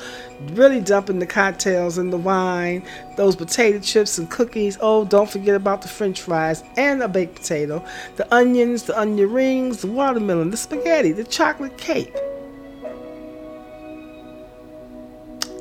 really 0.52 0.80
dumping 0.80 1.20
the 1.20 1.26
cocktails 1.26 1.96
and 1.96 2.12
the 2.12 2.16
wine, 2.16 2.82
those 3.16 3.36
potato 3.36 3.78
chips 3.78 4.18
and 4.18 4.28
cookies. 4.30 4.76
Oh, 4.80 5.04
don't 5.04 5.30
forget 5.30 5.54
about 5.54 5.82
the 5.82 5.88
french 5.88 6.20
fries 6.20 6.64
and 6.76 7.02
a 7.02 7.08
baked 7.08 7.36
potato, 7.36 7.84
the 8.16 8.34
onions, 8.34 8.82
the 8.82 8.98
onion 8.98 9.30
rings, 9.30 9.82
the 9.82 9.86
watermelon, 9.86 10.50
the 10.50 10.56
spaghetti, 10.56 11.12
the 11.12 11.24
chocolate 11.24 11.78
cake. 11.78 12.14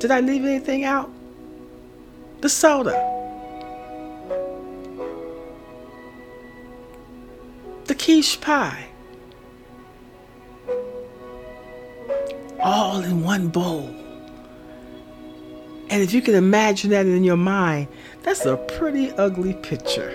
Did 0.00 0.10
I 0.10 0.20
leave 0.20 0.44
anything 0.44 0.84
out? 0.84 1.10
The 2.40 2.48
soda. 2.48 3.15
Quiche 8.06 8.40
pie. 8.40 8.86
All 12.60 13.02
in 13.02 13.24
one 13.24 13.48
bowl. 13.48 13.88
And 15.90 16.00
if 16.04 16.12
you 16.14 16.22
can 16.22 16.36
imagine 16.36 16.90
that 16.90 17.04
in 17.04 17.24
your 17.24 17.36
mind, 17.36 17.88
that's 18.22 18.46
a 18.46 18.56
pretty 18.78 19.10
ugly 19.10 19.54
picture. 19.54 20.12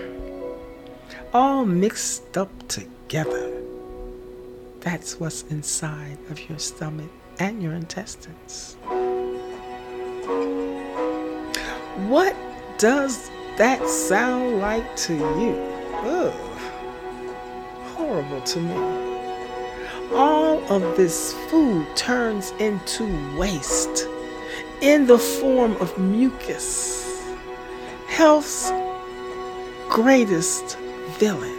All 1.34 1.66
mixed 1.66 2.38
up 2.38 2.50
together. 2.70 3.52
That's 4.80 5.20
what's 5.20 5.42
inside 5.50 6.18
of 6.30 6.50
your 6.50 6.60
stomach 6.60 7.12
and 7.40 7.62
your 7.62 7.74
intestines. 7.74 8.78
What 12.08 12.38
does 12.78 13.30
that 13.58 13.86
sound 13.86 14.60
like 14.60 14.96
to 15.08 15.14
you? 15.14 15.56
Ugh. 16.06 16.51
Horrible 18.12 18.42
to 18.42 18.60
me. 18.60 18.74
All 20.14 20.62
of 20.70 20.98
this 20.98 21.32
food 21.50 21.88
turns 21.96 22.52
into 22.60 23.06
waste 23.38 24.06
in 24.82 25.08
the 25.08 25.18
form 25.18 25.78
of 25.78 25.98
mucus. 25.98 27.26
Health's 28.10 28.70
greatest 29.88 30.78
villain 31.20 31.58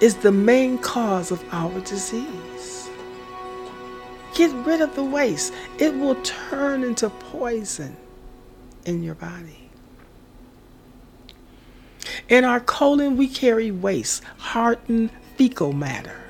is 0.00 0.14
the 0.14 0.32
main 0.32 0.78
cause 0.78 1.30
of 1.30 1.44
our 1.52 1.78
disease. 1.80 2.88
Get 4.34 4.50
rid 4.64 4.80
of 4.80 4.94
the 4.94 5.04
waste, 5.04 5.52
it 5.76 5.94
will 5.94 6.16
turn 6.22 6.82
into 6.82 7.10
poison 7.10 7.94
in 8.86 9.02
your 9.02 9.16
body. 9.16 9.68
In 12.30 12.44
our 12.44 12.60
colon, 12.60 13.18
we 13.18 13.28
carry 13.28 13.70
waste, 13.70 14.24
hardened 14.38 15.10
fecal 15.36 15.72
matter. 15.72 16.24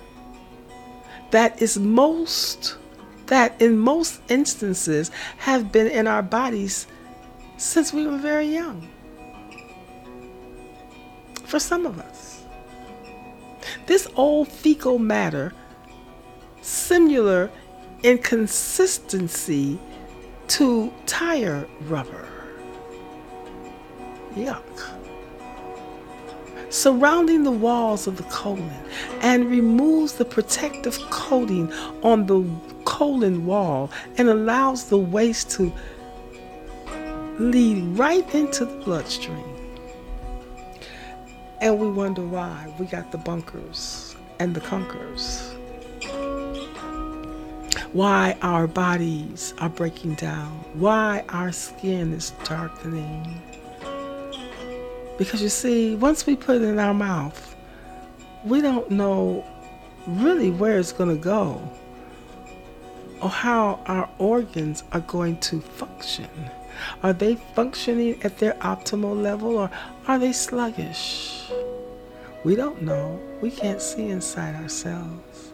That 1.30 1.60
is 1.60 1.78
most, 1.78 2.76
that 3.26 3.60
in 3.60 3.78
most 3.78 4.20
instances 4.28 5.10
have 5.38 5.72
been 5.72 5.88
in 5.88 6.06
our 6.06 6.22
bodies 6.22 6.86
since 7.56 7.92
we 7.92 8.06
were 8.06 8.18
very 8.18 8.46
young. 8.46 8.88
For 11.44 11.58
some 11.58 11.86
of 11.86 11.98
us. 11.98 12.42
This 13.86 14.08
old 14.16 14.48
fecal 14.48 14.98
matter, 14.98 15.52
similar 16.62 17.50
in 18.02 18.18
consistency 18.18 19.78
to 20.48 20.92
tire 21.06 21.66
rubber. 21.82 22.28
Yuck. 24.34 25.03
Surrounding 26.74 27.44
the 27.44 27.52
walls 27.52 28.08
of 28.08 28.16
the 28.16 28.24
colon 28.24 28.68
and 29.20 29.48
removes 29.48 30.14
the 30.14 30.24
protective 30.24 30.98
coating 31.08 31.72
on 32.02 32.26
the 32.26 32.44
colon 32.84 33.46
wall 33.46 33.92
and 34.18 34.28
allows 34.28 34.88
the 34.88 34.98
waste 34.98 35.52
to 35.52 35.72
lead 37.38 37.80
right 37.96 38.34
into 38.34 38.64
the 38.64 38.74
bloodstream. 38.84 39.44
And 41.60 41.78
we 41.78 41.88
wonder 41.88 42.22
why 42.22 42.74
we 42.80 42.86
got 42.86 43.12
the 43.12 43.18
bunkers 43.18 44.16
and 44.40 44.52
the 44.52 44.60
conquerors. 44.60 45.54
Why 47.92 48.36
our 48.42 48.66
bodies 48.66 49.54
are 49.58 49.68
breaking 49.68 50.16
down. 50.16 50.50
Why 50.74 51.22
our 51.28 51.52
skin 51.52 52.12
is 52.12 52.32
darkening. 52.42 53.40
Because 55.16 55.42
you 55.42 55.48
see, 55.48 55.94
once 55.94 56.26
we 56.26 56.36
put 56.36 56.56
it 56.56 56.62
in 56.62 56.78
our 56.78 56.94
mouth, 56.94 57.56
we 58.44 58.60
don't 58.60 58.90
know 58.90 59.44
really 60.06 60.50
where 60.50 60.78
it's 60.78 60.92
going 60.92 61.08
to 61.08 61.22
go 61.22 61.60
or 63.22 63.30
how 63.30 63.80
our 63.86 64.08
organs 64.18 64.82
are 64.92 65.00
going 65.00 65.38
to 65.38 65.60
function. 65.60 66.28
Are 67.02 67.12
they 67.12 67.36
functioning 67.54 68.22
at 68.22 68.38
their 68.38 68.54
optimal 68.54 69.20
level 69.20 69.56
or 69.56 69.70
are 70.06 70.18
they 70.18 70.32
sluggish? 70.32 71.50
We 72.42 72.56
don't 72.56 72.82
know. 72.82 73.18
We 73.40 73.50
can't 73.50 73.80
see 73.80 74.08
inside 74.08 74.56
ourselves. 74.56 75.52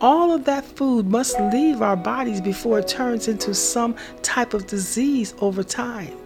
All 0.00 0.32
of 0.32 0.44
that 0.46 0.64
food 0.64 1.06
must 1.06 1.38
leave 1.52 1.82
our 1.82 1.96
bodies 1.96 2.40
before 2.40 2.80
it 2.80 2.88
turns 2.88 3.28
into 3.28 3.54
some 3.54 3.94
type 4.22 4.54
of 4.54 4.66
disease 4.66 5.34
over 5.40 5.62
time. 5.62 6.16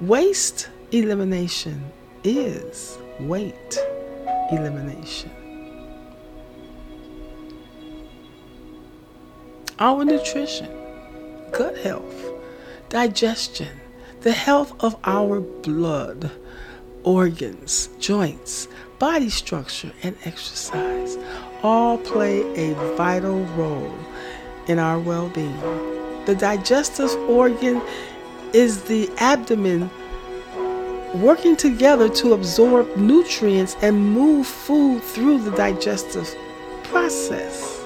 Waste 0.00 0.68
elimination 0.92 1.90
is 2.24 2.98
weight 3.20 3.78
elimination. 4.50 5.30
Our 9.78 10.04
nutrition, 10.04 10.70
gut 11.52 11.76
health, 11.78 12.24
digestion, 12.88 13.80
the 14.20 14.32
health 14.32 14.72
of 14.82 14.96
our 15.04 15.40
blood, 15.40 16.30
organs, 17.02 17.88
joints, 17.98 18.68
body 18.98 19.28
structure, 19.28 19.92
and 20.02 20.16
exercise 20.24 21.18
all 21.62 21.98
play 21.98 22.40
a 22.54 22.74
vital 22.96 23.44
role 23.56 23.94
in 24.66 24.78
our 24.78 24.98
well 24.98 25.28
being. 25.28 25.60
The 26.26 26.34
digestive 26.34 27.12
organ 27.28 27.80
is 28.52 28.82
the 28.84 29.10
abdomen 29.18 29.90
working 31.14 31.56
together 31.56 32.08
to 32.08 32.34
absorb 32.34 32.96
nutrients 32.96 33.76
and 33.82 34.12
move 34.12 34.46
food 34.46 35.02
through 35.02 35.38
the 35.38 35.50
digestive 35.52 36.34
process. 36.84 37.84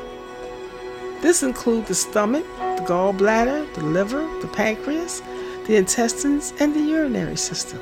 This 1.20 1.42
includes 1.42 1.88
the 1.88 1.94
stomach, 1.94 2.44
the 2.56 2.84
gallbladder, 2.88 3.72
the 3.74 3.84
liver, 3.84 4.26
the 4.40 4.48
pancreas, 4.48 5.22
the 5.66 5.76
intestines, 5.76 6.52
and 6.60 6.74
the 6.74 6.80
urinary 6.80 7.36
system. 7.36 7.80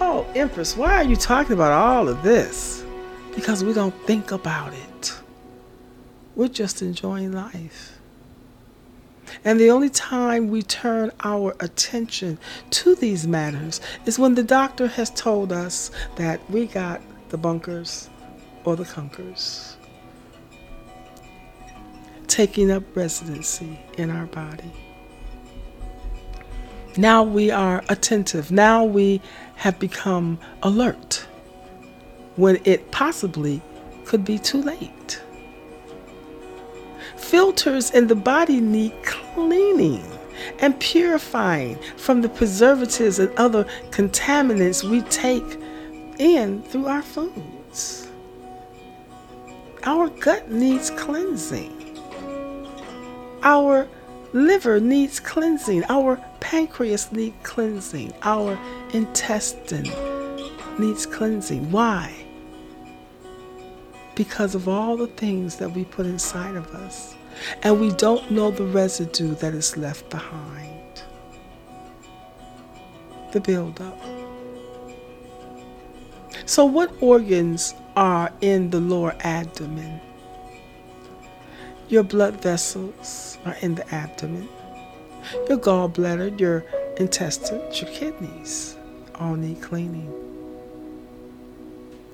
Oh, 0.00 0.26
Empress, 0.34 0.76
why 0.76 0.96
are 0.96 1.04
you 1.04 1.16
talking 1.16 1.52
about 1.52 1.72
all 1.72 2.08
of 2.08 2.22
this? 2.22 2.84
Because 3.34 3.62
we 3.62 3.72
don't 3.72 3.94
think 4.06 4.32
about 4.32 4.72
it. 4.72 5.20
We're 6.34 6.48
just 6.48 6.82
enjoying 6.82 7.32
life. 7.32 7.99
And 9.44 9.58
the 9.58 9.70
only 9.70 9.88
time 9.88 10.48
we 10.48 10.62
turn 10.62 11.10
our 11.24 11.56
attention 11.60 12.38
to 12.70 12.94
these 12.94 13.26
matters 13.26 13.80
is 14.04 14.18
when 14.18 14.34
the 14.34 14.42
doctor 14.42 14.86
has 14.86 15.10
told 15.10 15.52
us 15.52 15.90
that 16.16 16.40
we 16.50 16.66
got 16.66 17.00
the 17.30 17.38
bunkers 17.38 18.10
or 18.64 18.76
the 18.76 18.84
conquers 18.84 19.76
taking 22.26 22.70
up 22.70 22.84
residency 22.94 23.78
in 23.98 24.08
our 24.10 24.26
body. 24.26 24.70
Now 26.96 27.22
we 27.22 27.50
are 27.50 27.82
attentive. 27.88 28.50
Now 28.50 28.84
we 28.84 29.20
have 29.56 29.78
become 29.78 30.38
alert 30.62 31.26
when 32.36 32.60
it 32.64 32.90
possibly 32.90 33.60
could 34.04 34.24
be 34.24 34.38
too 34.38 34.62
late. 34.62 35.20
Filters 37.30 37.92
in 37.92 38.08
the 38.08 38.16
body 38.16 38.60
need 38.60 38.92
cleaning 39.04 40.04
and 40.58 40.80
purifying 40.80 41.78
from 41.96 42.22
the 42.22 42.28
preservatives 42.28 43.20
and 43.20 43.32
other 43.36 43.62
contaminants 43.90 44.82
we 44.82 45.02
take 45.02 45.44
in 46.18 46.60
through 46.64 46.86
our 46.86 47.02
foods. 47.02 48.08
Our 49.84 50.08
gut 50.08 50.50
needs 50.50 50.90
cleansing. 50.90 52.00
Our 53.44 53.86
liver 54.32 54.80
needs 54.80 55.20
cleansing. 55.20 55.84
Our 55.88 56.16
pancreas 56.40 57.12
needs 57.12 57.36
cleansing. 57.44 58.12
Our 58.22 58.58
intestine 58.92 59.88
needs 60.80 61.06
cleansing. 61.06 61.70
Why? 61.70 62.12
Because 64.16 64.56
of 64.56 64.66
all 64.66 64.96
the 64.96 65.06
things 65.06 65.54
that 65.58 65.70
we 65.70 65.84
put 65.84 66.06
inside 66.06 66.56
of 66.56 66.66
us 66.74 67.14
and 67.62 67.80
we 67.80 67.90
don't 67.92 68.30
know 68.30 68.50
the 68.50 68.64
residue 68.64 69.34
that 69.36 69.54
is 69.54 69.76
left 69.76 70.08
behind. 70.10 71.02
The 73.32 73.40
buildup. 73.40 73.98
So, 76.46 76.64
what 76.64 76.90
organs 77.00 77.74
are 77.96 78.32
in 78.40 78.70
the 78.70 78.80
lower 78.80 79.14
abdomen? 79.20 80.00
Your 81.88 82.02
blood 82.02 82.42
vessels 82.42 83.38
are 83.44 83.56
in 83.60 83.74
the 83.76 83.94
abdomen. 83.94 84.48
Your 85.48 85.58
gallbladder, 85.58 86.38
your 86.40 86.64
intestines, 86.96 87.80
your 87.80 87.90
kidneys 87.90 88.76
all 89.20 89.34
need 89.34 89.60
cleaning. 89.60 90.12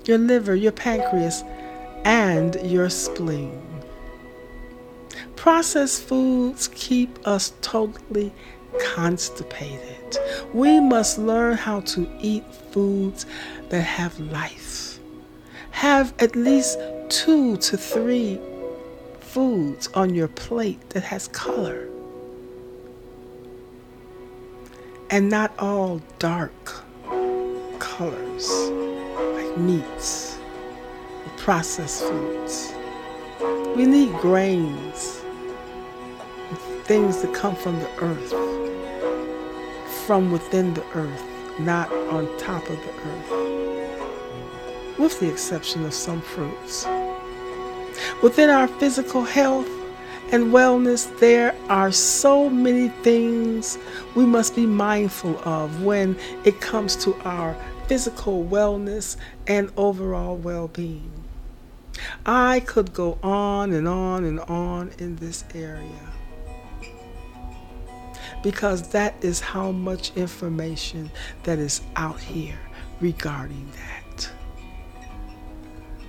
Your 0.05 0.17
liver, 0.17 0.55
your 0.55 0.71
pancreas, 0.71 1.43
and 2.03 2.55
your 2.63 2.89
spleen. 2.89 3.66
Processed 5.35 6.03
foods 6.03 6.69
keep 6.69 7.27
us 7.27 7.53
totally 7.61 8.33
constipated. 8.93 10.17
We 10.53 10.79
must 10.79 11.17
learn 11.17 11.57
how 11.57 11.81
to 11.81 12.09
eat 12.19 12.43
foods 12.71 13.25
that 13.69 13.81
have 13.81 14.19
life. 14.19 14.99
Have 15.71 16.13
at 16.19 16.35
least 16.35 16.79
two 17.09 17.57
to 17.57 17.77
three 17.77 18.39
foods 19.19 19.87
on 19.93 20.15
your 20.15 20.27
plate 20.27 20.89
that 20.91 21.03
has 21.03 21.27
color. 21.27 21.87
and 25.09 25.29
not 25.29 25.57
all 25.57 26.01
dark 26.19 26.51
colors 27.79 28.49
like 29.33 29.57
meats 29.57 30.37
or 31.25 31.31
processed 31.37 32.03
foods. 32.03 32.73
We 33.75 33.85
need 33.85 34.13
grains, 34.15 35.21
things 36.83 37.21
that 37.21 37.33
come 37.33 37.55
from 37.55 37.79
the 37.79 37.89
earth, 38.01 38.31
from 40.05 40.31
within 40.31 40.73
the 40.73 40.85
earth, 40.93 41.23
not 41.59 41.91
on 41.91 42.27
top 42.37 42.69
of 42.69 42.77
the 42.77 42.93
earth, 43.05 43.31
with 44.97 45.19
the 45.19 45.29
exception 45.29 45.85
of 45.85 45.93
some 45.93 46.21
fruits. 46.21 46.87
Within 48.21 48.49
our 48.49 48.67
physical 48.67 49.23
health, 49.23 49.69
and 50.31 50.51
wellness, 50.51 51.17
there 51.19 51.55
are 51.69 51.91
so 51.91 52.49
many 52.49 52.89
things 52.89 53.77
we 54.15 54.25
must 54.25 54.55
be 54.55 54.65
mindful 54.65 55.37
of 55.47 55.83
when 55.83 56.17
it 56.43 56.59
comes 56.59 56.95
to 56.97 57.15
our 57.23 57.55
physical 57.87 58.43
wellness 58.43 59.15
and 59.47 59.71
overall 59.77 60.35
well 60.35 60.67
being. 60.67 61.16
I 62.25 62.61
could 62.61 62.93
go 62.93 63.17
on 63.23 63.73
and 63.73 63.87
on 63.87 64.23
and 64.23 64.39
on 64.41 64.91
in 64.99 65.15
this 65.17 65.43
area 65.53 66.13
because 68.43 68.89
that 68.89 69.15
is 69.21 69.39
how 69.39 69.71
much 69.71 70.15
information 70.15 71.11
that 71.43 71.59
is 71.59 71.81
out 71.95 72.19
here 72.19 72.59
regarding 72.99 73.69
that. 73.71 74.29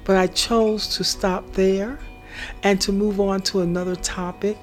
But 0.05 0.17
I 0.17 0.27
chose 0.29 0.97
to 0.97 1.05
stop 1.05 1.53
there 1.53 1.99
and 2.63 2.81
to 2.83 2.93
move 2.93 3.21
on 3.21 3.43
to 3.43 3.61
another 3.61 3.97
topic. 3.97 4.57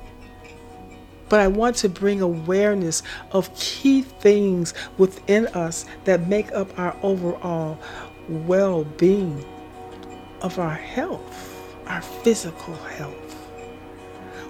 But 1.28 1.40
I 1.40 1.48
want 1.48 1.76
to 1.78 1.90
bring 1.90 2.22
awareness 2.22 3.04
of 3.32 3.54
key 3.56 4.04
things 4.04 4.74
within 4.98 5.48
us 5.48 5.86
that 6.06 6.28
make 6.28 6.52
up 6.52 6.78
our 6.80 6.96
overall 7.02 7.80
well 8.28 8.84
being 8.84 9.44
of 10.46 10.60
our 10.60 10.76
health, 10.76 11.60
our 11.88 12.02
physical 12.02 12.76
health. 12.76 13.50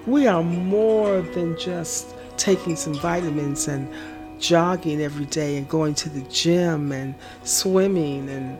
We 0.06 0.28
are 0.28 0.44
more 0.44 1.22
than 1.22 1.58
just 1.58 2.14
taking 2.36 2.76
some 2.76 2.96
vitamins 2.96 3.70
and 3.70 3.90
jogging 4.38 5.02
every 5.02 5.26
day 5.26 5.56
and 5.56 5.70
going 5.70 5.96
to 5.96 6.10
the 6.10 6.20
gym 6.24 6.92
and 6.92 7.16
swimming 7.44 8.30
and 8.30 8.60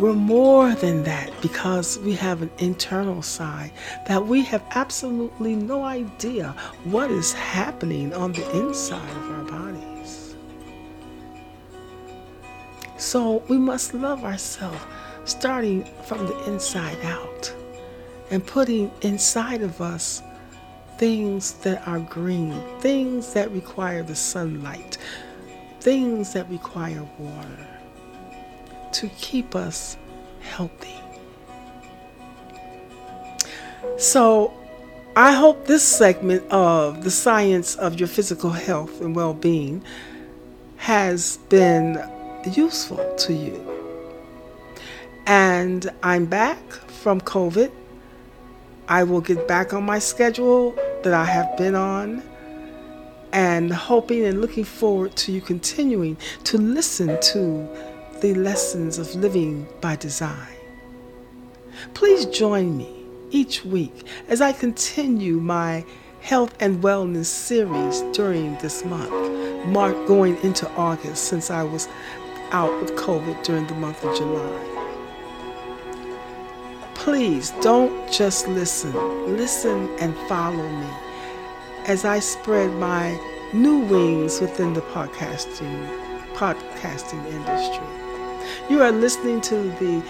we're 0.00 0.14
more 0.14 0.74
than 0.74 1.02
that 1.02 1.30
because 1.42 1.98
we 1.98 2.14
have 2.14 2.40
an 2.40 2.50
internal 2.56 3.20
side 3.20 3.70
that 4.08 4.26
we 4.26 4.42
have 4.44 4.64
absolutely 4.70 5.54
no 5.54 5.84
idea 5.84 6.56
what 6.84 7.10
is 7.10 7.34
happening 7.34 8.14
on 8.14 8.32
the 8.32 8.58
inside 8.58 9.16
of 9.18 9.30
our 9.30 9.44
bodies. 9.44 10.34
So 12.96 13.42
we 13.48 13.58
must 13.58 13.92
love 13.92 14.24
ourselves 14.24 14.80
starting 15.24 15.84
from 16.04 16.26
the 16.26 16.44
inside 16.44 16.98
out 17.04 17.54
and 18.30 18.46
putting 18.46 18.90
inside 19.02 19.62
of 19.62 19.80
us 19.80 20.22
things 20.98 21.54
that 21.54 21.86
are 21.86 22.00
green, 22.00 22.60
things 22.80 23.32
that 23.34 23.50
require 23.50 24.02
the 24.02 24.14
sunlight, 24.14 24.98
things 25.80 26.32
that 26.32 26.48
require 26.48 27.06
water 27.18 27.68
to 28.92 29.08
keep 29.18 29.54
us 29.54 29.96
healthy. 30.40 30.94
So, 33.98 34.54
I 35.14 35.32
hope 35.32 35.66
this 35.66 35.82
segment 35.82 36.50
of 36.50 37.04
the 37.04 37.10
science 37.10 37.74
of 37.76 37.98
your 37.98 38.08
physical 38.08 38.50
health 38.50 39.00
and 39.00 39.14
well 39.14 39.34
being 39.34 39.84
has 40.76 41.36
been 41.48 42.02
useful 42.44 43.14
to 43.16 43.32
you. 43.32 43.71
And 45.26 45.88
I'm 46.02 46.26
back 46.26 46.58
from 46.72 47.20
COVID. 47.20 47.70
I 48.88 49.04
will 49.04 49.20
get 49.20 49.46
back 49.46 49.72
on 49.72 49.84
my 49.84 50.00
schedule 50.00 50.72
that 51.04 51.14
I 51.14 51.24
have 51.24 51.56
been 51.56 51.74
on 51.76 52.22
and 53.32 53.72
hoping 53.72 54.24
and 54.24 54.40
looking 54.40 54.64
forward 54.64 55.16
to 55.16 55.32
you 55.32 55.40
continuing 55.40 56.16
to 56.44 56.58
listen 56.58 57.20
to 57.20 57.68
the 58.20 58.34
lessons 58.34 58.98
of 58.98 59.14
living 59.14 59.66
by 59.80 59.96
design. 59.96 60.56
Please 61.94 62.26
join 62.26 62.76
me 62.76 62.92
each 63.30 63.64
week 63.64 64.06
as 64.28 64.40
I 64.40 64.52
continue 64.52 65.34
my 65.34 65.84
health 66.20 66.54
and 66.60 66.82
wellness 66.82 67.26
series 67.26 68.02
during 68.12 68.58
this 68.58 68.84
month, 68.84 69.66
mark 69.66 69.94
going 70.06 70.36
into 70.42 70.68
August 70.72 71.24
since 71.24 71.50
I 71.50 71.62
was 71.62 71.88
out 72.50 72.80
with 72.80 72.94
COVID 72.96 73.42
during 73.44 73.66
the 73.66 73.74
month 73.74 74.04
of 74.04 74.16
July. 74.16 74.71
Please 77.02 77.50
don't 77.62 78.12
just 78.12 78.46
listen, 78.46 78.92
listen 79.36 79.90
and 79.98 80.16
follow 80.28 80.68
me 80.68 80.86
as 81.88 82.04
I 82.04 82.20
spread 82.20 82.72
my 82.74 83.18
new 83.52 83.80
wings 83.80 84.40
within 84.40 84.72
the 84.72 84.82
podcasting 84.82 85.84
podcasting 86.34 87.26
industry. 87.26 87.84
You 88.70 88.82
are 88.82 88.92
listening 88.92 89.40
to 89.40 89.56
the 89.80 90.00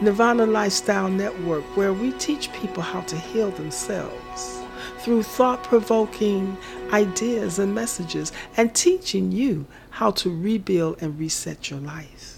Nirvana 0.00 0.46
Lifestyle 0.46 1.10
Network, 1.10 1.64
where 1.76 1.92
we 1.92 2.12
teach 2.12 2.50
people 2.54 2.82
how 2.82 3.02
to 3.02 3.16
heal 3.18 3.50
themselves 3.50 4.62
through 5.00 5.24
thought 5.24 5.62
provoking 5.64 6.56
ideas 6.94 7.58
and 7.58 7.74
messages, 7.74 8.32
and 8.56 8.74
teaching 8.74 9.32
you 9.32 9.66
how 9.90 10.12
to 10.12 10.34
rebuild 10.34 11.02
and 11.02 11.18
reset 11.18 11.68
your 11.68 11.80
life. 11.80 12.37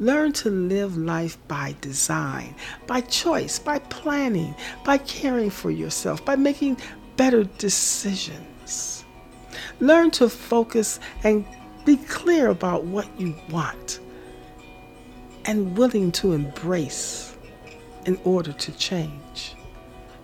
Learn 0.00 0.32
to 0.32 0.48
live 0.50 0.96
life 0.96 1.36
by 1.46 1.76
design, 1.82 2.54
by 2.86 3.02
choice, 3.02 3.58
by 3.58 3.78
planning, 3.78 4.54
by 4.82 4.96
caring 4.96 5.50
for 5.50 5.70
yourself, 5.70 6.24
by 6.24 6.36
making 6.36 6.78
better 7.16 7.44
decisions. 7.44 9.04
Learn 9.78 10.10
to 10.12 10.30
focus 10.30 11.00
and 11.22 11.44
be 11.84 11.96
clear 11.96 12.48
about 12.48 12.84
what 12.84 13.08
you 13.20 13.34
want 13.50 14.00
and 15.44 15.76
willing 15.76 16.12
to 16.12 16.32
embrace 16.32 17.36
in 18.06 18.18
order 18.24 18.52
to 18.54 18.72
change, 18.72 19.54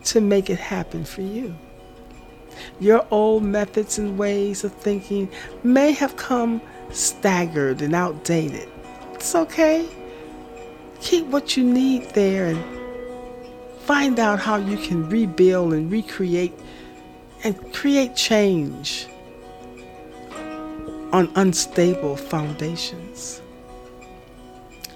to 0.04 0.22
make 0.22 0.48
it 0.48 0.58
happen 0.58 1.04
for 1.04 1.20
you. 1.20 1.54
Your 2.80 3.06
old 3.10 3.42
methods 3.42 3.98
and 3.98 4.16
ways 4.16 4.64
of 4.64 4.72
thinking 4.72 5.28
may 5.62 5.92
have 5.92 6.16
come 6.16 6.62
staggered 6.90 7.82
and 7.82 7.94
outdated. 7.94 8.68
It's 9.16 9.34
okay. 9.34 9.88
Keep 11.00 11.28
what 11.28 11.56
you 11.56 11.64
need 11.64 12.10
there 12.10 12.48
and 12.48 12.62
find 13.80 14.20
out 14.20 14.38
how 14.38 14.56
you 14.56 14.76
can 14.76 15.08
rebuild 15.08 15.72
and 15.72 15.90
recreate 15.90 16.52
and 17.42 17.72
create 17.72 18.14
change 18.14 19.08
on 21.12 21.32
unstable 21.34 22.16
foundations. 22.16 23.40